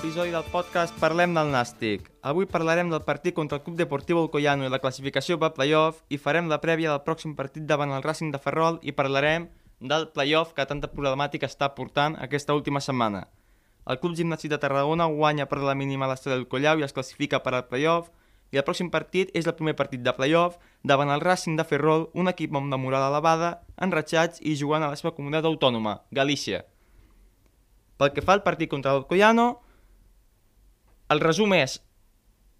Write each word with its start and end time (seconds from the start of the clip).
Episodi 0.00 0.30
del 0.32 0.46
podcast 0.48 0.96
Parlem 0.96 1.34
del 1.36 1.50
Nàstic. 1.52 2.06
Avui 2.24 2.46
parlarem 2.48 2.88
del 2.88 3.02
partit 3.04 3.34
contra 3.36 3.58
el 3.58 3.64
Club 3.66 3.76
Deportiu 3.76 4.16
Alcoyano 4.16 4.64
i 4.64 4.70
la 4.72 4.78
classificació 4.80 5.36
per 5.36 5.50
playoff 5.52 5.98
i 6.08 6.16
farem 6.16 6.48
la 6.48 6.56
prèvia 6.62 6.88
del 6.88 7.02
pròxim 7.04 7.34
partit 7.36 7.66
davant 7.68 7.92
el 7.92 8.00
Racing 8.00 8.32
de 8.32 8.40
Ferrol 8.40 8.78
i 8.80 8.94
parlarem 8.96 9.50
del 9.92 10.08
playoff 10.14 10.54
que 10.56 10.64
tanta 10.64 10.88
problemàtica 10.88 11.44
està 11.44 11.68
portant 11.76 12.16
aquesta 12.16 12.56
última 12.56 12.80
setmana. 12.80 13.26
El 13.84 14.00
Club 14.00 14.16
Gimnàstic 14.16 14.54
de 14.54 14.62
Tarragona 14.64 15.04
guanya 15.04 15.44
per 15.44 15.60
la 15.60 15.76
mínima 15.76 16.08
l'Estat 16.08 16.32
del 16.32 16.48
Collau 16.48 16.80
i 16.80 16.88
es 16.88 16.96
classifica 16.96 17.44
per 17.44 17.52
al 17.52 17.68
playoff 17.68 18.08
i 18.56 18.56
el 18.56 18.64
pròxim 18.64 18.88
partit 18.88 19.28
és 19.36 19.44
el 19.44 19.58
primer 19.60 19.76
partit 19.76 20.00
de 20.00 20.16
playoff 20.16 20.56
davant 20.80 21.12
el 21.12 21.20
Racing 21.20 21.60
de 21.60 21.68
Ferrol, 21.68 22.08
un 22.14 22.32
equip 22.32 22.56
amb 22.56 22.72
una 22.72 22.80
moral 22.80 23.10
elevada, 23.12 23.58
enratxats 23.76 24.40
i 24.40 24.56
jugant 24.56 24.80
a 24.80 24.94
la 24.94 24.96
seva 24.96 25.12
comunitat 25.12 25.44
autònoma, 25.44 25.98
Galícia. 26.10 26.64
Pel 28.00 28.16
que 28.16 28.24
fa 28.24 28.32
al 28.32 28.48
partit 28.48 28.70
contra 28.72 28.96
l'Alcoyano, 28.96 29.58
el 31.10 31.20
resum 31.22 31.54
és 31.56 31.78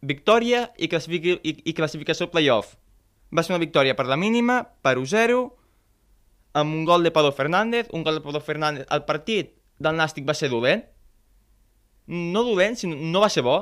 victòria 0.00 0.69
i, 0.77 0.88
classific 0.88 1.27
i, 1.33 1.55
i 1.70 1.75
classificació 1.77 2.30
playoff. 2.33 2.77
Va 3.30 3.44
ser 3.47 3.55
una 3.55 3.62
victòria 3.62 3.94
per 3.94 4.08
la 4.11 4.19
mínima, 4.19 4.62
per 4.83 4.97
1-0, 4.98 5.42
amb 6.60 6.75
un 6.75 6.86
gol 6.88 7.06
de 7.06 7.12
Pablo 7.14 7.30
Fernández, 7.33 7.91
un 7.94 8.02
gol 8.02 8.19
de 8.19 8.25
Pablo 8.25 8.41
Fernández. 8.41 8.88
El 8.91 9.05
partit 9.06 9.52
del 9.78 10.00
Nàstic 10.00 10.27
va 10.27 10.34
ser 10.34 10.50
dolent, 10.50 10.83
no 12.10 12.42
dolent, 12.42 12.75
sinó 12.80 12.98
no 12.98 13.22
va 13.22 13.30
ser 13.30 13.44
bo. 13.47 13.60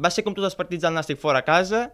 Va 0.00 0.12
ser 0.12 0.24
com 0.24 0.34
tots 0.36 0.48
els 0.48 0.56
partits 0.56 0.84
del 0.84 0.96
Nàstic 0.96 1.20
fora 1.20 1.42
a 1.44 1.46
casa, 1.46 1.90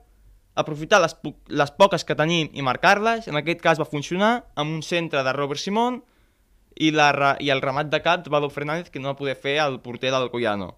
aprofitar 0.54 1.00
les, 1.02 1.16
les 1.48 1.74
poques 1.74 2.04
que 2.06 2.18
tenim 2.18 2.52
i 2.54 2.62
marcar-les. 2.62 3.26
En 3.26 3.38
aquest 3.40 3.62
cas 3.64 3.82
va 3.82 3.88
funcionar 3.88 4.32
amb 4.54 4.78
un 4.78 4.82
centre 4.86 5.24
de 5.26 5.34
Robert 5.34 5.62
Simón, 5.62 6.02
i, 6.76 6.90
la, 6.90 7.36
i 7.40 7.50
el 7.50 7.62
remat 7.62 7.90
de 7.92 8.00
cap 8.02 8.24
de 8.24 8.30
Vado 8.30 8.50
Fernández 8.50 8.90
que 8.90 9.00
no 9.00 9.12
va 9.12 9.18
poder 9.18 9.36
fer 9.36 9.58
el 9.64 9.80
porter 9.80 10.12
del 10.12 10.30
Coyano. 10.30 10.76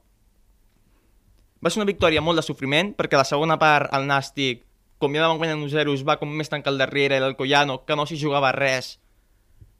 Va 1.64 1.70
ser 1.72 1.80
una 1.80 1.88
victòria 1.88 2.20
molt 2.20 2.36
de 2.36 2.44
sofriment 2.44 2.92
perquè 2.92 3.16
la 3.16 3.24
segona 3.24 3.56
part 3.60 3.92
el 3.96 4.04
Nàstic, 4.08 4.64
com 5.00 5.14
ja 5.16 5.24
van 5.24 5.38
guanyant 5.40 5.62
1-0, 5.64 5.96
va 6.04 6.18
com 6.20 6.28
més 6.28 6.52
tancar 6.52 6.74
al 6.74 6.82
darrere 6.82 7.16
i 7.16 7.24
el 7.24 7.38
Coyano, 7.38 7.78
que 7.88 7.96
no 7.96 8.04
s'hi 8.04 8.20
jugava 8.20 8.52
res, 8.52 8.98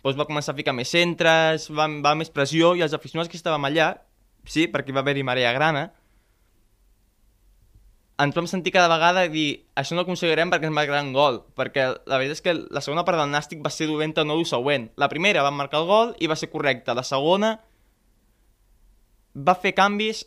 doncs 0.05 0.17
va 0.21 0.27
començar 0.29 0.55
a 0.55 0.59
ficar 0.59 0.73
més 0.77 0.91
centres, 0.93 1.69
va, 1.73 1.89
va 2.05 2.15
més 2.17 2.33
pressió 2.33 2.73
i 2.77 2.85
els 2.85 2.97
aficionats 2.97 3.29
que 3.29 3.37
estàvem 3.37 3.69
allà, 3.69 3.93
sí, 4.49 4.67
perquè 4.73 4.97
va 4.97 5.05
haver-hi 5.05 5.25
marea 5.29 5.53
grana, 5.57 5.91
ens 8.25 8.37
vam 8.37 8.47
sentir 8.47 8.73
cada 8.75 8.89
vegada 8.91 9.25
dir 9.29 9.65
això 9.75 9.97
no 9.97 10.03
ho 10.03 10.07
aconseguirem 10.07 10.53
perquè 10.53 10.69
ens 10.69 10.77
marcaran 10.77 11.13
gol, 11.13 11.41
perquè 11.59 11.89
la 12.07 12.19
veritat 12.21 12.39
és 12.39 12.45
que 12.45 12.55
la 12.55 12.83
segona 12.85 13.03
part 13.07 13.19
del 13.19 13.33
Nàstic 13.33 13.65
va 13.65 13.73
ser 13.75 13.89
dolenta 13.91 14.25
no 14.25 14.37
el 14.39 14.47
següent. 14.47 14.91
La 14.97 15.09
primera 15.11 15.43
va 15.43 15.51
marcar 15.51 15.81
el 15.83 15.89
gol 15.89 16.13
i 16.23 16.31
va 16.31 16.37
ser 16.39 16.51
correcta. 16.53 16.95
La 16.95 17.03
segona 17.03 17.57
va 19.35 19.57
fer 19.59 19.75
canvis 19.75 20.23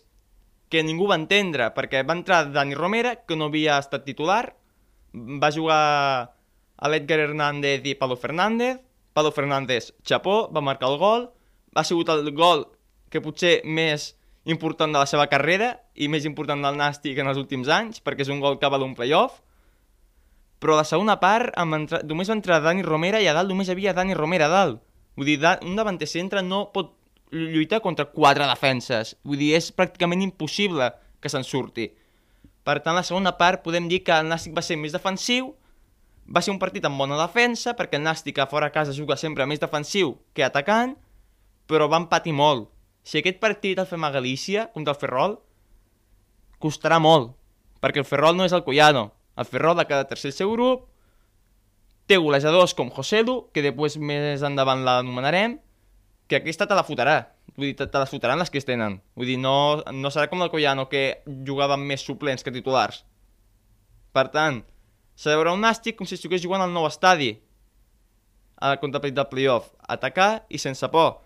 que 0.70 0.84
ningú 0.84 1.08
va 1.08 1.18
entendre, 1.20 1.70
perquè 1.76 2.04
va 2.08 2.16
entrar 2.18 2.48
Dani 2.52 2.76
Romera, 2.76 3.16
que 3.28 3.38
no 3.40 3.48
havia 3.48 3.78
estat 3.80 4.04
titular, 4.08 4.56
va 5.14 5.52
jugar 5.56 5.82
a 6.78 6.90
l'Edgar 6.92 7.20
Hernández 7.24 7.86
i 7.88 7.96
Pablo 7.96 8.18
Fernández, 8.20 8.82
Pablo 9.14 9.32
Fernández 9.32 9.94
xapó, 10.06 10.52
va 10.54 10.62
marcar 10.62 10.92
el 10.92 11.00
gol, 11.02 11.30
va 11.76 11.84
sigut 11.88 12.10
el 12.14 12.30
gol 12.36 12.68
que 13.10 13.24
potser 13.24 13.62
més 13.66 14.12
important 14.48 14.92
de 14.94 15.00
la 15.00 15.08
seva 15.10 15.28
carrera 15.32 15.74
i 15.96 16.08
més 16.12 16.26
important 16.26 16.62
del 16.64 16.78
Nàstic 16.80 17.18
en 17.20 17.32
els 17.32 17.40
últims 17.40 17.72
anys, 17.72 18.04
perquè 18.04 18.24
és 18.24 18.32
un 18.32 18.44
gol 18.44 18.60
que 18.60 18.70
va 18.70 18.80
d'un 18.80 18.96
playoff. 18.96 19.42
Però 20.62 20.78
la 20.78 20.86
segona 20.88 21.18
part 21.22 21.54
entra... 21.60 22.02
només 22.08 22.30
va 22.30 22.38
entrar 22.38 22.62
Dani 22.64 22.86
Romera 22.86 23.22
i 23.22 23.28
a 23.28 23.36
dalt 23.36 23.52
només 23.52 23.70
havia 23.70 23.94
Dani 23.94 24.16
Romera 24.18 24.48
a 24.48 24.54
dalt. 24.54 24.84
Vull 25.18 25.30
dir, 25.30 25.40
un 25.66 25.76
davanter 25.76 26.08
centre 26.10 26.44
no 26.46 26.68
pot 26.74 26.94
lluitar 27.32 27.82
contra 27.82 28.08
quatre 28.12 28.48
defenses. 28.48 29.16
Vull 29.24 29.42
dir, 29.42 29.54
és 29.58 29.72
pràcticament 29.76 30.24
impossible 30.24 30.92
que 31.22 31.32
se'n 31.32 31.46
surti. 31.48 31.90
Per 32.68 32.80
tant, 32.84 32.96
la 32.98 33.06
segona 33.08 33.36
part 33.40 33.64
podem 33.64 33.88
dir 33.88 34.04
que 34.04 34.16
el 34.16 34.28
Nàstic 34.28 34.56
va 34.56 34.64
ser 34.66 34.78
més 34.80 34.96
defensiu, 34.96 35.54
va 36.28 36.44
ser 36.44 36.52
un 36.52 36.60
partit 36.60 36.84
amb 36.86 37.00
bona 37.00 37.20
defensa, 37.20 37.76
perquè 37.78 38.00
el 38.00 38.04
Nàstic 38.04 38.40
a 38.40 38.48
fora 38.52 38.68
a 38.68 38.76
casa 38.76 38.96
juga 38.96 39.16
sempre 39.16 39.48
més 39.48 39.64
defensiu 39.64 40.18
que 40.36 40.44
atacant, 40.44 40.98
però 41.68 41.88
van 41.92 42.10
patir 42.12 42.36
molt 42.36 42.68
si 43.08 43.22
aquest 43.22 43.38
partit 43.40 43.80
el 43.80 43.88
fem 43.88 44.04
a 44.04 44.12
Galícia, 44.12 44.66
contra 44.74 44.92
el 44.92 45.00
Ferrol, 45.00 45.38
costarà 46.60 46.98
molt, 47.00 47.30
perquè 47.80 48.02
el 48.02 48.08
Ferrol 48.10 48.36
no 48.36 48.44
és 48.44 48.52
el 48.52 48.66
Collano. 48.66 49.14
El 49.40 49.48
Ferrol 49.48 49.78
de 49.80 49.86
cada 49.88 50.10
tercer 50.10 50.34
seu 50.36 50.52
grup 50.52 50.90
té 52.12 52.18
golejadors 52.20 52.74
com 52.76 52.92
Joselu, 52.92 53.38
que 53.56 53.64
després 53.64 53.96
més 53.96 54.44
endavant 54.44 54.84
l'anomenarem, 54.84 55.56
que 56.28 56.40
aquesta 56.40 56.68
te 56.68 56.76
la 56.78 56.86
fotrà. 56.88 57.18
Vull 57.56 57.72
dir, 57.72 57.76
te, 57.80 57.88
te 57.90 58.00
les 58.02 58.12
fotran 58.12 58.40
les 58.40 58.52
que 58.54 58.60
es 58.62 58.68
tenen. 58.68 59.00
Vull 59.18 59.32
dir, 59.32 59.38
no, 59.42 59.84
no 59.96 60.12
serà 60.14 60.28
com 60.30 60.44
el 60.44 60.52
Collano, 60.54 60.88
que 60.92 61.24
jugava 61.48 61.80
més 61.80 62.04
suplents 62.06 62.44
que 62.46 62.54
titulars. 62.54 63.04
Per 64.14 64.28
tant, 64.34 64.62
veure 65.26 65.54
un 65.54 65.64
nàstic 65.64 65.98
com 65.98 66.10
si 66.10 66.18
estigués 66.18 66.44
jugant 66.44 66.64
al 66.64 66.74
nou 66.74 66.88
estadi 66.88 67.36
a 68.58 68.76
contra 68.82 69.02
el 69.04 69.14
del 69.14 69.30
playoff. 69.32 69.72
Atacar 69.88 70.46
i 70.50 70.60
sense 70.62 70.88
por. 70.94 71.22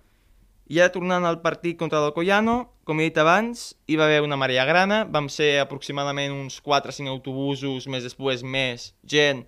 I 0.72 0.80
ara 0.80 0.92
tornant 0.92 1.26
al 1.28 1.42
partit 1.44 1.78
contra 1.80 2.00
l'Alcoyano, 2.00 2.72
com 2.88 3.00
he 3.00 3.10
dit 3.10 3.18
abans, 3.20 3.74
hi 3.88 3.98
va 4.00 4.06
haver 4.08 4.22
una 4.24 4.38
marea 4.40 4.64
grana, 4.66 5.04
vam 5.04 5.28
ser 5.28 5.60
aproximadament 5.60 6.32
uns 6.32 6.62
4 6.64 6.94
o 6.94 6.96
5 6.96 7.12
autobusos, 7.12 7.88
més 7.92 8.06
després 8.08 8.44
més 8.44 8.94
gent 9.04 9.44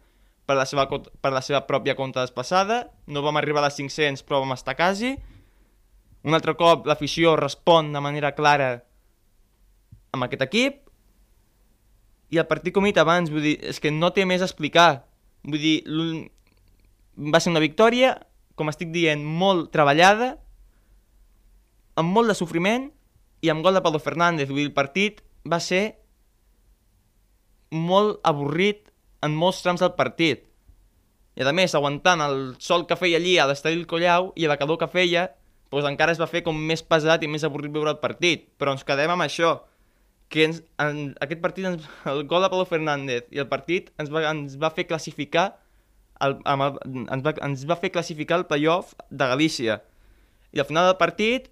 per 0.47 0.57
la 0.59 0.65
seva, 0.67 0.87
per 0.91 1.31
la 1.31 1.41
seva 1.41 1.63
pròpia 1.67 1.95
compta 1.95 2.25
desplaçada, 2.25 2.89
no 3.07 3.23
vam 3.23 3.39
arribar 3.39 3.63
a 3.63 3.69
les 3.69 3.79
500 3.79 4.25
però 4.27 4.41
vam 4.43 4.51
estar 4.55 4.75
quasi. 4.75 5.15
Un 6.23 6.35
altre 6.35 6.55
cop 6.55 6.87
l'afició 6.87 7.35
respon 7.39 7.91
de 7.91 8.01
manera 8.03 8.31
clara 8.35 8.71
amb 10.13 10.25
aquest 10.27 10.45
equip, 10.45 10.83
i 12.33 12.39
el 12.41 12.47
partit, 12.49 12.73
com 12.73 12.85
he 12.87 12.89
dit 12.89 13.01
abans, 13.01 13.29
vull 13.29 13.45
dir, 13.45 13.57
és 13.61 13.77
que 13.81 13.91
no 13.93 14.09
té 14.13 14.25
més 14.25 14.41
a 14.41 14.47
explicar. 14.49 15.03
Vull 15.45 15.61
dir, 15.61 15.75
va 17.13 17.41
ser 17.43 17.51
una 17.51 17.61
victòria, 17.61 18.15
com 18.57 18.71
estic 18.71 18.89
dient, 18.93 19.21
molt 19.21 19.69
treballada, 19.75 20.31
amb 21.99 22.09
molt 22.09 22.31
de 22.31 22.37
sofriment 22.37 22.87
i 23.45 23.51
amb 23.53 23.61
gol 23.65 23.77
de 23.77 23.83
Pablo 23.85 24.01
Fernández. 24.01 24.49
Vull 24.49 24.63
dir, 24.63 24.71
el 24.71 24.73
partit 24.73 25.21
va 25.45 25.59
ser 25.61 25.83
molt 27.69 28.17
avorrit 28.25 28.89
en 29.25 29.37
molts 29.37 29.61
trams 29.61 29.85
del 29.85 29.93
partit. 29.99 30.47
I 31.37 31.45
a 31.45 31.53
més, 31.53 31.73
aguantant 31.77 32.21
el 32.21 32.41
sol 32.61 32.87
que 32.89 32.97
feia 32.97 33.21
allí 33.21 33.37
a 33.37 33.45
l'estadi 33.49 33.77
del 33.77 33.89
Collau 33.89 34.31
i 34.37 34.49
la 34.49 34.57
calor 34.57 34.81
que 34.81 34.89
feia, 34.89 35.27
doncs 35.81 35.91
encara 35.93 36.13
es 36.13 36.21
va 36.21 36.29
fer 36.29 36.43
com 36.45 36.57
més 36.57 36.83
pesat 36.85 37.23
i 37.23 37.29
més 37.31 37.45
avorrit 37.47 37.73
veure 37.73 37.95
el 37.95 38.01
partit. 38.01 38.49
Però 38.59 38.75
ens 38.75 38.85
quedem 38.87 39.13
amb 39.13 39.25
això, 39.25 39.55
que 40.33 40.47
ens, 40.49 40.61
en, 40.81 41.13
aquest 41.21 41.41
partit, 41.41 41.67
ens, 41.69 41.89
el 42.09 42.23
gol 42.29 42.45
de 42.45 42.51
Pablo 42.51 42.65
Fernández 42.69 43.27
i 43.33 43.41
el 43.43 43.49
partit 43.51 43.91
ens 44.01 44.11
va, 44.13 44.25
ens 44.31 44.57
va 44.61 44.71
fer 44.73 44.87
classificar 44.89 45.51
el, 46.25 46.39
amb 46.49 46.65
el, 46.65 46.77
ens, 47.03 47.25
va, 47.25 47.33
ens 47.45 47.65
va 47.69 47.77
fer 47.79 47.91
classificar 47.93 48.39
el 48.41 48.47
playoff 48.49 48.95
de 49.09 49.27
Galícia. 49.29 49.81
I 50.53 50.61
al 50.61 50.69
final 50.69 50.89
del 50.89 50.99
partit 51.01 51.49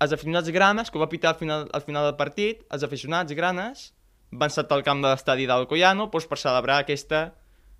els 0.00 0.14
aficionats 0.16 0.48
granes, 0.48 0.88
que 0.88 0.96
ho 0.96 1.02
va 1.02 1.10
pitar 1.12 1.34
al 1.34 1.38
final, 1.38 1.66
al 1.76 1.82
final 1.84 2.06
del 2.08 2.16
partit, 2.16 2.62
els 2.72 2.84
aficionats 2.86 3.36
granes 3.36 3.90
van 4.30 4.52
saltar 4.54 4.78
al 4.78 4.84
camp 4.86 5.02
de 5.04 5.10
l'estadi 5.10 5.44
del 5.50 5.66
Collano 5.68 6.06
doncs, 6.08 6.28
per 6.30 6.38
celebrar 6.40 6.78
aquesta 6.80 7.34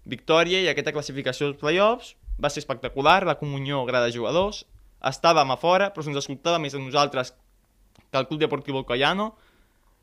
victòria 0.04 0.60
i 0.60 0.68
aquesta 0.68 0.92
classificació 0.92 1.48
dels 1.48 1.60
playoffs. 1.62 2.14
Va 2.40 2.50
ser 2.52 2.60
espectacular, 2.64 3.22
la 3.24 3.38
comunió 3.40 3.84
grada 3.88 4.10
de 4.10 4.16
jugadors. 4.16 4.66
Estàvem 5.08 5.52
a 5.52 5.56
fora, 5.60 5.88
però 5.94 6.04
se'ns 6.04 6.18
escoltava 6.20 6.58
més 6.60 6.74
a 6.76 6.82
nosaltres 6.82 7.32
que 8.10 8.18
al 8.18 8.26
Club 8.28 8.40
Deportiu 8.42 8.76
del 8.76 8.86
Collano. 8.88 9.30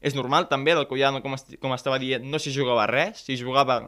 És 0.02 0.16
normal 0.18 0.48
també, 0.50 0.74
del 0.78 0.88
Collano, 0.90 1.22
com, 1.22 1.36
est 1.38 1.58
com 1.62 1.74
estava 1.74 2.00
dient, 2.02 2.26
no 2.26 2.40
s'hi 2.42 2.54
jugava 2.54 2.86
res, 2.90 3.24
s'hi 3.26 3.38
jugava 3.38 3.82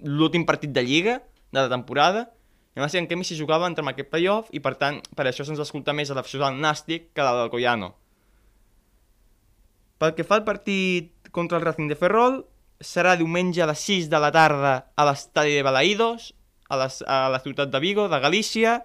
l'últim 0.00 0.46
partit 0.48 0.72
de 0.72 0.84
Lliga 0.84 1.18
de 1.52 1.60
la 1.60 1.68
temporada, 1.68 2.28
i 2.76 2.80
va 2.80 2.88
ser 2.88 3.00
en 3.02 3.08
canvi 3.10 3.26
s'hi 3.26 3.36
jugava 3.36 3.66
entre 3.68 3.84
aquest 3.90 4.08
playoff 4.12 4.52
i 4.54 4.60
per 4.62 4.76
tant 4.78 5.00
per 5.18 5.26
això 5.26 5.44
se'ns 5.44 5.60
escolta 5.60 5.92
més 5.92 6.10
a 6.10 6.14
l'afició 6.16 6.38
del 6.40 6.60
Nàstic 6.62 7.10
que 7.12 7.26
la 7.26 7.34
del 7.36 7.50
Collano. 7.52 7.90
Pel 10.00 10.14
que 10.16 10.24
fa 10.24 10.38
al 10.38 10.46
partit 10.46 11.28
contra 11.34 11.58
el 11.58 11.64
Racing 11.66 11.90
de 11.90 11.98
Ferrol, 11.98 12.38
serà 12.80 13.16
diumenge 13.20 13.60
a 13.60 13.68
les 13.68 13.82
6 13.84 14.08
de 14.08 14.20
la 14.22 14.30
tarda 14.32 14.72
a 14.96 15.04
l'estadi 15.04 15.58
de 15.58 15.64
Balaïdos, 15.66 16.30
a, 16.70 16.78
les, 16.80 17.02
a 17.04 17.28
la 17.28 17.40
ciutat 17.44 17.68
de 17.68 17.80
Vigo, 17.82 18.06
de 18.08 18.20
Galícia. 18.22 18.78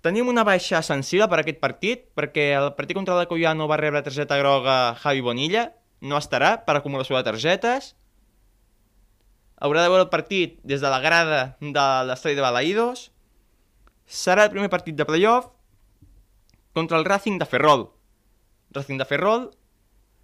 Tenim 0.00 0.30
una 0.32 0.46
baixa 0.48 0.80
sensible 0.80 1.26
per 1.28 1.42
aquest 1.42 1.58
partit, 1.60 2.06
perquè 2.16 2.54
el 2.56 2.70
partit 2.76 2.96
contra 2.96 3.18
l'Alcoyano 3.18 3.66
va 3.68 3.76
rebre 3.76 4.00
targeta 4.00 4.38
groga 4.40 4.94
Javi 5.02 5.20
Bonilla, 5.20 5.66
no 6.00 6.16
estarà 6.16 6.54
per 6.64 6.78
acumulació 6.78 7.18
de 7.18 7.26
targetes. 7.26 7.90
Haurà 9.60 9.82
de 9.84 9.90
veure 9.92 10.06
el 10.06 10.12
partit 10.12 10.56
des 10.64 10.80
de 10.80 10.88
la 10.88 11.02
grada 11.04 11.40
de 11.60 11.86
l'estadi 12.08 12.38
de 12.38 12.46
Balaïdos. 12.46 13.10
Serà 14.08 14.48
el 14.48 14.54
primer 14.54 14.70
partit 14.72 14.96
de 14.96 15.04
playoff 15.04 15.50
contra 16.72 16.96
el 16.96 17.04
Racing 17.04 17.36
de 17.36 17.44
Ferrol. 17.44 17.90
Racing 18.72 18.96
de 18.96 19.04
Ferrol 19.04 19.50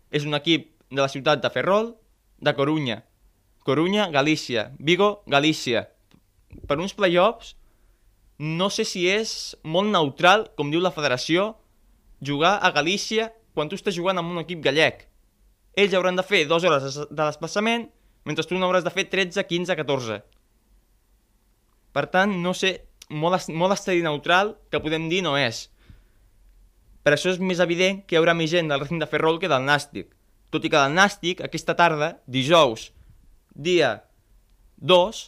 és 0.08 0.24
un 0.24 0.38
equip 0.40 0.70
de 0.88 1.02
la 1.02 1.10
ciutat 1.12 1.44
de 1.44 1.52
Ferrol, 1.52 1.92
de 2.40 2.56
Corunya. 2.56 3.02
Corunya, 3.66 4.08
Galícia. 4.08 4.70
Vigo, 4.78 5.22
Galícia. 5.26 5.90
Per 6.64 6.80
uns 6.80 6.96
playoffs, 6.96 7.56
no 8.38 8.68
sé 8.70 8.84
si 8.84 9.06
és 9.08 9.56
molt 9.64 9.88
neutral, 9.92 10.46
com 10.56 10.70
diu 10.70 10.82
la 10.82 10.92
federació, 10.92 11.54
jugar 12.20 12.58
a 12.60 12.70
Galícia 12.72 13.30
quan 13.56 13.70
tu 13.70 13.76
estàs 13.78 13.96
jugant 13.96 14.18
amb 14.20 14.32
un 14.34 14.42
equip 14.42 14.60
gallec. 14.64 15.06
Ells 15.76 15.94
hauran 15.96 16.16
de 16.16 16.24
fer 16.24 16.44
dues 16.48 16.64
hores 16.64 16.98
de 17.08 17.22
desplaçament, 17.22 17.86
mentre 18.28 18.44
tu 18.44 18.58
n'hauràs 18.58 18.84
de 18.84 18.92
fer 18.92 19.06
13, 19.12 19.44
15, 19.48 19.76
14. 19.76 20.20
Per 21.96 22.04
tant, 22.12 22.32
no 22.42 22.52
sé, 22.52 22.74
molt, 23.08 23.48
molt 23.48 23.76
estadi 23.76 24.04
neutral 24.04 24.56
que 24.72 24.80
podem 24.84 25.08
dir 25.08 25.22
no 25.24 25.36
és. 25.40 25.66
Per 27.06 27.14
això 27.14 27.30
és 27.30 27.40
més 27.40 27.60
evident 27.62 28.02
que 28.04 28.16
hi 28.16 28.20
haurà 28.20 28.34
més 28.34 28.50
gent 28.50 28.68
del 28.68 28.82
Racing 28.82 29.00
de 29.00 29.08
Ferrol 29.08 29.38
que 29.40 29.48
del 29.48 29.64
Nàstic. 29.64 30.10
Tot 30.50 30.64
i 30.64 30.70
que 30.72 30.76
del 30.80 30.96
Nàstic, 30.96 31.40
aquesta 31.44 31.76
tarda, 31.78 32.16
dijous, 32.26 32.90
dia 33.54 33.92
2, 34.76 35.22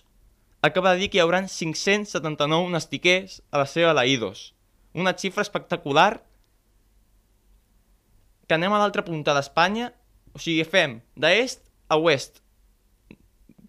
acaba 0.68 0.94
de 0.94 1.02
dir 1.02 1.10
que 1.10 1.18
hi 1.18 1.22
haurà 1.24 1.42
579 1.48 2.70
nastiquers 2.72 3.40
a 3.50 3.62
la 3.62 3.66
seva 3.68 3.94
Laïdos. 3.96 4.52
Una 4.94 5.14
xifra 5.16 5.44
espectacular 5.44 6.22
que 8.48 8.56
anem 8.56 8.72
a 8.72 8.80
l'altra 8.80 9.04
punta 9.04 9.34
d'Espanya, 9.36 9.90
o 10.32 10.40
sigui, 10.40 10.64
fem 10.64 10.98
d'est 11.16 11.60
a 11.88 11.98
oest. 12.00 12.40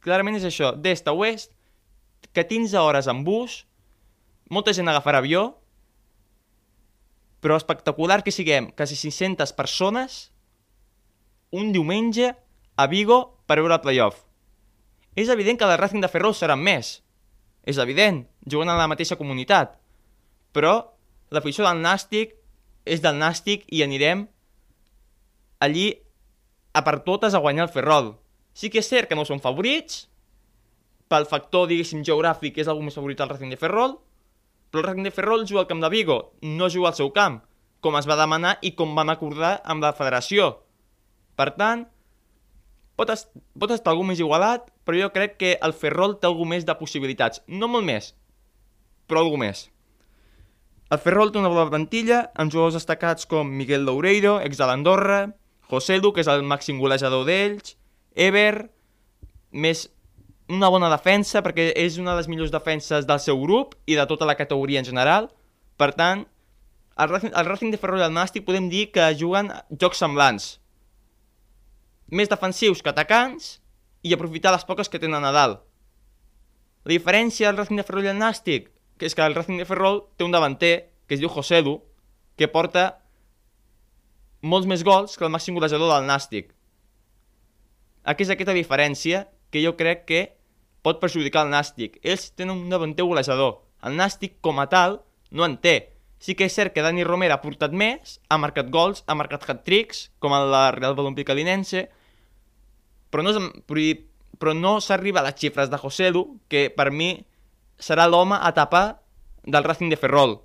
Clarament 0.04 0.40
és 0.40 0.48
això, 0.48 0.72
d'est 0.76 1.08
a 1.08 1.16
oest, 1.16 1.52
que 2.32 2.46
15 2.48 2.80
hores 2.80 3.10
en 3.12 3.26
bus, 3.28 3.64
molta 4.50 4.74
gent 4.76 4.88
agafarà 4.88 5.20
avió, 5.20 5.60
però 7.44 7.56
espectacular 7.60 8.22
que 8.24 8.36
siguem 8.36 8.72
quasi 8.76 8.96
600 9.00 9.52
persones 9.56 10.32
un 11.52 11.72
diumenge 11.74 12.34
a 12.76 12.88
Vigo 12.88 13.20
per 13.48 13.60
veure 13.60 13.76
el 13.80 13.84
playoff. 13.84 14.29
És 15.16 15.30
evident 15.30 15.58
que 15.60 15.66
el 15.66 15.78
Racing 15.78 16.04
de 16.04 16.12
Ferrol 16.12 16.36
serà 16.38 16.58
més. 16.60 17.00
És 17.66 17.80
evident, 17.82 18.24
jugant 18.46 18.70
a 18.70 18.78
la 18.78 18.88
mateixa 18.90 19.18
comunitat. 19.20 19.76
Però 20.54 20.76
l'afició 21.34 21.66
del 21.66 21.82
Nàstic 21.82 22.36
és 22.86 23.02
del 23.02 23.18
Nàstic 23.20 23.66
i 23.70 23.84
anirem 23.86 24.28
allí 25.60 25.92
a 26.74 26.84
per 26.86 27.00
totes 27.06 27.36
a 27.36 27.42
guanyar 27.44 27.68
el 27.68 27.74
Ferrol. 27.74 28.14
Sí 28.54 28.70
que 28.70 28.82
és 28.82 28.90
cert 28.90 29.10
que 29.10 29.18
no 29.18 29.26
són 29.28 29.42
favorits, 29.44 30.08
pel 31.10 31.26
factor, 31.26 31.68
diguéssim, 31.70 32.04
geogràfic 32.06 32.60
és 32.62 32.70
algú 32.70 32.86
més 32.86 32.96
favorit 32.98 33.22
al 33.22 33.32
Racing 33.32 33.52
de 33.54 33.60
Ferrol, 33.60 33.98
però 34.70 34.84
el 34.84 34.88
Racing 34.88 35.08
de 35.08 35.14
Ferrol 35.14 35.46
juga 35.50 35.64
al 35.64 35.70
camp 35.70 35.82
de 35.82 35.90
Vigo, 35.90 36.20
no 36.46 36.70
juga 36.70 36.92
al 36.92 36.98
seu 37.00 37.10
camp, 37.16 37.40
com 37.82 37.98
es 37.98 38.08
va 38.10 38.20
demanar 38.20 38.58
i 38.62 38.76
com 38.78 38.94
van 38.96 39.10
acordar 39.10 39.58
amb 39.66 39.84
la 39.84 39.94
federació. 39.98 40.52
Per 41.40 41.50
tant, 41.58 41.88
pot, 43.00 43.10
est 43.14 43.32
pot 43.60 43.72
estar 43.72 43.94
algú 43.94 44.04
més 44.08 44.20
igualat, 44.20 44.68
però 44.84 45.00
jo 45.00 45.10
crec 45.16 45.38
que 45.40 45.56
el 45.64 45.74
Ferrol 45.74 46.18
té 46.20 46.28
algú 46.28 46.48
més 46.48 46.68
de 46.68 46.76
possibilitats. 46.76 47.44
No 47.48 47.72
molt 47.72 47.88
més, 47.88 48.14
però 49.08 49.24
algú 49.24 49.40
més. 49.40 49.70
El 50.90 51.00
Ferrol 51.02 51.32
té 51.32 51.40
una 51.40 51.52
bona 51.54 51.70
plantilla, 51.70 52.24
amb 52.36 52.52
jugadors 52.52 52.76
destacats 52.80 53.28
com 53.30 53.50
Miguel 53.60 53.86
Loureiro, 53.86 54.40
ex 54.42 54.58
de 54.58 54.68
l'Andorra, 54.68 55.20
José 55.70 56.00
Lu, 56.00 56.12
que 56.14 56.24
és 56.24 56.30
el 56.32 56.42
màxim 56.44 56.80
golejador 56.82 57.28
d'ells, 57.28 57.76
Ever, 58.20 58.72
més 59.54 59.86
una 60.50 60.70
bona 60.74 60.90
defensa, 60.90 61.44
perquè 61.46 61.70
és 61.78 62.00
una 62.02 62.16
de 62.16 62.24
les 62.24 62.30
millors 62.32 62.52
defenses 62.52 63.06
del 63.06 63.22
seu 63.22 63.38
grup 63.40 63.76
i 63.86 63.96
de 63.96 64.06
tota 64.10 64.26
la 64.26 64.36
categoria 64.36 64.82
en 64.82 64.88
general. 64.88 65.30
Per 65.78 65.92
tant, 65.94 66.26
el 67.00 67.14
Racing, 67.14 67.36
el 67.38 67.46
Racing 67.46 67.72
de 67.72 67.80
Ferrol 67.80 68.02
i 68.02 68.08
el 68.08 68.16
Nàstic 68.16 68.48
podem 68.48 68.68
dir 68.72 68.90
que 68.92 69.06
juguen 69.16 69.54
jocs 69.70 70.02
semblants. 70.02 70.56
Més 72.12 72.30
defensius 72.32 72.82
que 72.82 72.90
atacants 72.92 73.60
i 74.02 74.14
aprofitar 74.16 74.54
les 74.56 74.66
poques 74.66 74.90
que 74.90 75.02
tenen 75.02 75.26
a 75.26 75.32
dalt. 75.36 75.64
La 76.86 76.96
diferència 76.96 77.50
del 77.50 77.60
Racing 77.60 77.82
de 77.82 77.86
Ferrol 77.86 78.08
i 78.08 78.14
el 78.14 78.22
Nàstic 78.22 78.70
que 79.00 79.08
és 79.08 79.16
que 79.16 79.24
el 79.24 79.34
Racing 79.34 79.58
de 79.58 79.66
Ferrol 79.66 80.04
té 80.20 80.28
un 80.28 80.36
davanter 80.36 80.92
que 81.08 81.16
es 81.16 81.22
diu 81.24 81.32
Josedu, 81.32 81.80
que 82.36 82.52
porta 82.52 83.00
molts 84.44 84.68
més 84.68 84.84
gols 84.84 85.16
que 85.18 85.24
el 85.26 85.32
màxim 85.32 85.56
golejador 85.56 85.90
del 85.94 86.08
Nàstic. 86.08 86.52
Aquí 88.04 88.28
és 88.28 88.34
aquesta 88.36 88.56
diferència 88.56 89.26
que 89.50 89.64
jo 89.64 89.74
crec 89.80 90.04
que 90.06 90.22
pot 90.84 91.00
perjudicar 91.00 91.46
el 91.48 91.54
Nàstic. 91.56 91.98
Ells 92.04 92.30
tenen 92.36 92.58
un 92.58 92.70
davanter 92.72 93.08
golejador. 93.08 93.64
El 93.88 93.96
Nàstic, 93.96 94.38
com 94.44 94.60
a 94.60 94.68
tal, 94.68 95.00
no 95.32 95.48
en 95.48 95.56
té. 95.64 95.96
Sí 96.20 96.36
que 96.36 96.50
és 96.50 96.56
cert 96.56 96.76
que 96.76 96.84
Dani 96.84 97.08
Romero 97.08 97.38
ha 97.38 97.44
portat 97.44 97.72
més, 97.72 98.18
ha 98.28 98.38
marcat 98.38 98.68
gols, 98.72 99.06
ha 99.08 99.16
marcat 99.16 99.48
hat-tricks, 99.48 100.10
com 100.20 100.36
el 100.36 100.52
la 100.52 100.66
Real 100.76 100.96
Balompic 101.00 101.28
Calinense, 101.32 101.88
però 103.10 103.24
no, 103.26 103.34
però 104.40 104.54
no 104.56 104.80
s'arriba 104.82 105.22
a 105.22 105.28
les 105.28 105.38
xifres 105.40 105.70
de 105.70 105.78
José 105.78 106.12
Lu, 106.12 106.40
que 106.48 106.70
per 106.70 106.92
mi 106.92 107.12
serà 107.80 108.08
l'home 108.08 108.38
a 108.40 108.52
tapar 108.54 109.02
del 109.44 109.64
Racing 109.64 109.90
de 109.92 109.98
Ferrol. 110.00 110.38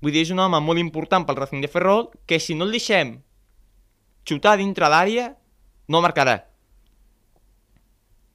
Vull 0.00 0.14
dir, 0.14 0.22
és 0.22 0.30
un 0.30 0.38
home 0.38 0.60
molt 0.62 0.78
important 0.78 1.24
pel 1.26 1.38
Racing 1.40 1.64
de 1.64 1.70
Ferrol, 1.70 2.08
que 2.26 2.38
si 2.38 2.54
no 2.54 2.68
el 2.68 2.74
deixem 2.76 3.16
xutar 4.28 4.58
dintre 4.60 4.90
l'àrea, 4.92 5.32
no 5.88 6.02
marcarà. 6.04 6.36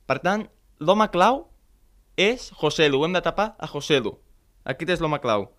Per 0.10 0.18
tant, 0.20 0.48
l'home 0.84 1.08
clau 1.14 1.46
és 2.20 2.50
José 2.60 2.90
Lu. 2.90 3.04
Hem 3.06 3.14
de 3.16 3.22
tapar 3.24 3.54
a 3.58 3.70
José 3.70 4.02
Lu. 4.02 4.18
Aquest 4.66 4.98
és 4.98 5.04
l'home 5.04 5.22
clau. 5.24 5.52